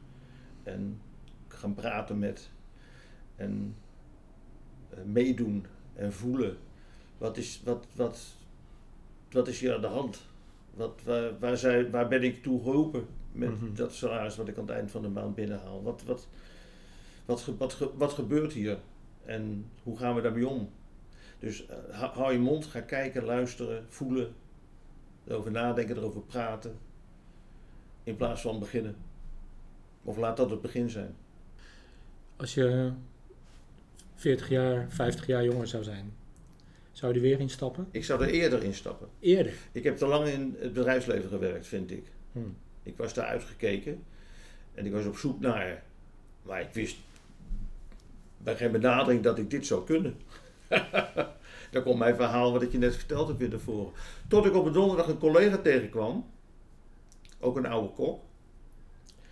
En 0.63 1.01
gaan 1.49 1.75
praten 1.75 2.19
met. 2.19 2.51
En 3.37 3.77
meedoen 5.05 5.67
en 5.95 6.13
voelen. 6.13 6.57
Wat 7.19 7.37
is, 7.37 7.63
wat, 7.65 7.87
wat, 7.95 8.37
wat 9.31 9.49
is 9.49 9.61
hier 9.61 9.75
aan 9.75 9.81
de 9.81 9.87
hand? 9.87 10.23
Wat, 10.75 11.01
waar, 11.05 11.91
waar, 11.91 12.09
ben 12.09 12.23
ik 12.23 12.43
toe 12.43 12.63
geroepen 12.63 13.07
met 13.33 13.61
Mhm. 13.61 13.75
dat 13.75 13.95
salaris 13.95 14.37
wat 14.37 14.49
ik 14.49 14.57
aan 14.59 14.67
het 14.67 14.77
eind 14.77 14.91
van 14.91 15.03
de 15.03 15.09
maand 15.09 15.35
binnenhaal? 15.35 15.83
Wat, 15.83 16.03
wat, 16.07 16.29
wat, 17.25 17.41
ge- 17.41 17.57
wat, 17.57 17.73
ge- 17.73 17.91
wat 17.97 18.13
gebeurt 18.13 18.53
hier? 18.53 18.79
En 19.25 19.67
hoe 19.83 19.99
gaan 19.99 20.15
we 20.15 20.21
daarmee 20.21 20.49
om? 20.49 20.71
Dus 21.39 21.67
eh, 21.67 21.77
hou 21.91 22.13
hou 22.15 22.33
je 22.33 22.39
mond, 22.39 22.67
ga 22.67 22.81
kijken, 22.81 23.25
luisteren, 23.25 23.85
voelen, 23.89 24.33
erover 25.27 25.51
nadenken, 25.51 25.97
erover 25.97 26.21
praten. 26.21 26.79
In 28.05 28.17
plaats 28.17 28.41
van 28.41 28.59
beginnen. 28.59 28.97
Of 30.05 30.17
laat 30.17 30.37
dat 30.37 30.51
het 30.51 30.61
begin 30.61 30.91
zijn. 30.91 31.15
Als 32.37 32.55
je 32.55 32.93
40 34.15 34.49
jaar, 34.49 34.87
50 34.89 35.27
jaar 35.27 35.45
jonger 35.45 35.67
zou 35.67 35.83
zijn, 35.85 36.13
zou 36.93 37.13
je 37.13 37.19
er 37.19 37.25
weer 37.25 37.41
instappen? 37.41 37.87
Ik 37.91 38.05
zou 38.05 38.23
er 38.23 38.29
eerder 38.31 38.63
instappen. 38.63 39.09
Eerder. 39.21 39.53
Ik 39.73 39.85
heb 39.85 39.97
te 39.97 40.07
lang 40.07 40.27
in 40.29 40.57
het 40.59 40.73
bedrijfsleven 40.73 41.29
gewerkt, 41.29 41.67
vind 41.67 41.91
ik. 41.91 42.05
Hm. 42.33 42.39
Ik 42.83 42.97
was 42.97 43.15
daar 43.15 43.27
uitgekeken 43.27 44.05
en 44.75 44.87
ik 44.87 44.93
was 44.93 45.07
op 45.07 45.17
zoek 45.17 45.41
naar. 45.41 45.83
Maar 46.43 46.61
ik 46.61 46.73
wist 46.73 46.97
bij 48.39 48.57
geen 48.57 48.73
benadering 48.73 49.23
dat 49.23 49.39
ik 49.39 49.51
dit 49.51 49.67
zou 49.67 49.85
kunnen. 49.85 50.17
Daar 51.71 51.83
komt 51.83 51.99
mijn 51.99 52.17
verhaal 52.17 52.53
wat 52.53 52.63
ik 52.63 52.73
je 52.73 52.79
net 52.79 52.97
verteld 52.97 53.29
heb 53.29 53.39
weer 53.39 53.49
naar 53.49 53.59
voren. 53.59 53.93
Tot 54.29 54.47
ik 54.47 54.55
op 54.55 54.67
een 54.67 54.73
donderdag 54.73 55.09
een 55.09 55.19
collega 55.19 55.57
tegenkwam, 55.57 56.27
ook 57.39 57.57
een 57.57 57.67
oude 57.67 57.93
kok. 57.95 58.23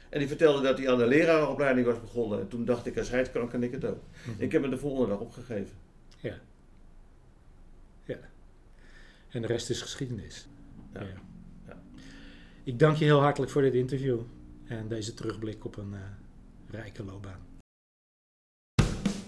En 0.08 0.18
die 0.18 0.28
vertelde 0.28 0.62
dat 0.62 0.78
hij 0.78 0.90
aan 0.90 0.98
de 0.98 1.06
leraaropleiding 1.06 1.86
was 1.86 2.00
begonnen. 2.00 2.40
En 2.40 2.48
toen 2.48 2.64
dacht 2.64 2.86
ik, 2.86 2.98
als 2.98 3.10
hij 3.10 3.18
het 3.18 3.32
kan, 3.32 3.48
kan 3.48 3.62
ik 3.62 3.72
het 3.72 3.84
ook. 3.84 4.02
Mhm. 4.26 4.42
Ik 4.42 4.52
heb 4.52 4.62
hem 4.62 4.70
de 4.70 4.78
volgende 4.78 5.08
dag 5.08 5.18
opgegeven. 5.18 5.76
Ja. 6.20 6.38
Ja. 8.04 8.18
En 9.28 9.40
de 9.40 9.46
rest 9.46 9.70
is 9.70 9.82
geschiedenis. 9.82 10.48
Ja. 10.94 11.00
Ja. 11.00 11.27
Ik 12.68 12.78
dank 12.78 12.96
je 12.96 13.04
heel 13.04 13.20
hartelijk 13.20 13.52
voor 13.52 13.62
dit 13.62 13.74
interview 13.74 14.18
en 14.64 14.88
deze 14.88 15.14
terugblik 15.14 15.64
op 15.64 15.76
een 15.76 15.94
eh, 15.94 16.00
rijke 16.70 17.04
loopbaan. 17.04 17.38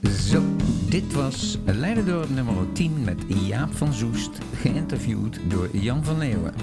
Zo, 0.03 0.43
dit 0.89 1.13
was 1.13 1.59
Leiderdorp 1.65 2.31
nummer 2.31 2.73
10 2.73 3.05
met 3.05 3.23
Jaap 3.47 3.73
van 3.73 3.93
Zoest, 3.93 4.39
geïnterviewd 4.55 5.41
door 5.49 5.77
Jan 5.77 6.05
van 6.05 6.19
Leeuwen. 6.19 6.55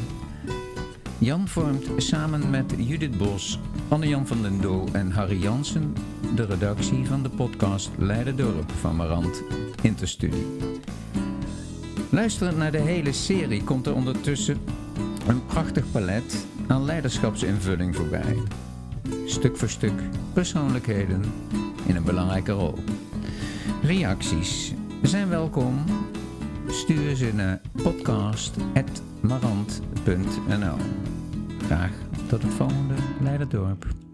Jan 1.18 1.48
vormt 1.48 1.90
samen 1.98 2.50
met 2.50 2.74
Judith 2.78 3.18
Bos, 3.18 3.60
Anne-Jan 3.88 4.28
van 4.28 4.42
den 4.42 4.62
Doo 4.62 4.88
en 4.92 5.12
Harry 5.12 5.42
Jansen 5.42 5.94
de 6.36 6.46
redactie 6.46 7.06
van 7.06 7.24
de 7.24 7.30
podcast 7.30 7.90
Leiderdorp 7.98 8.72
van 8.72 8.96
Marant 8.96 9.44
Interstudie. 9.82 10.46
Luisterend 12.10 12.58
naar 12.58 12.72
de 12.72 12.82
hele 12.82 13.14
serie 13.14 13.64
komt 13.64 13.86
er 13.86 13.96
ondertussen 13.96 14.58
een 15.28 15.46
prachtig 15.46 15.92
palet 15.92 16.46
aan 16.68 16.86
leiderschapsinvulling 16.86 17.96
voorbij. 17.96 18.38
Stuk 19.26 19.58
voor 19.58 19.70
stuk 19.70 20.02
persoonlijkheden 20.34 21.24
in 21.86 21.96
een 21.96 22.04
belangrijke 22.04 22.52
rol. 22.52 22.76
Reacties 23.82 24.74
zijn 25.02 25.30
welkom. 25.30 25.84
Stuur 26.68 27.16
ze 27.16 27.34
naar 27.34 27.62
podcast.marant.nl 27.84 30.78
Graag 31.66 31.92
tot 32.28 32.42
het 32.42 32.54
volgende 32.54 32.96
Leiderdorp. 33.22 34.07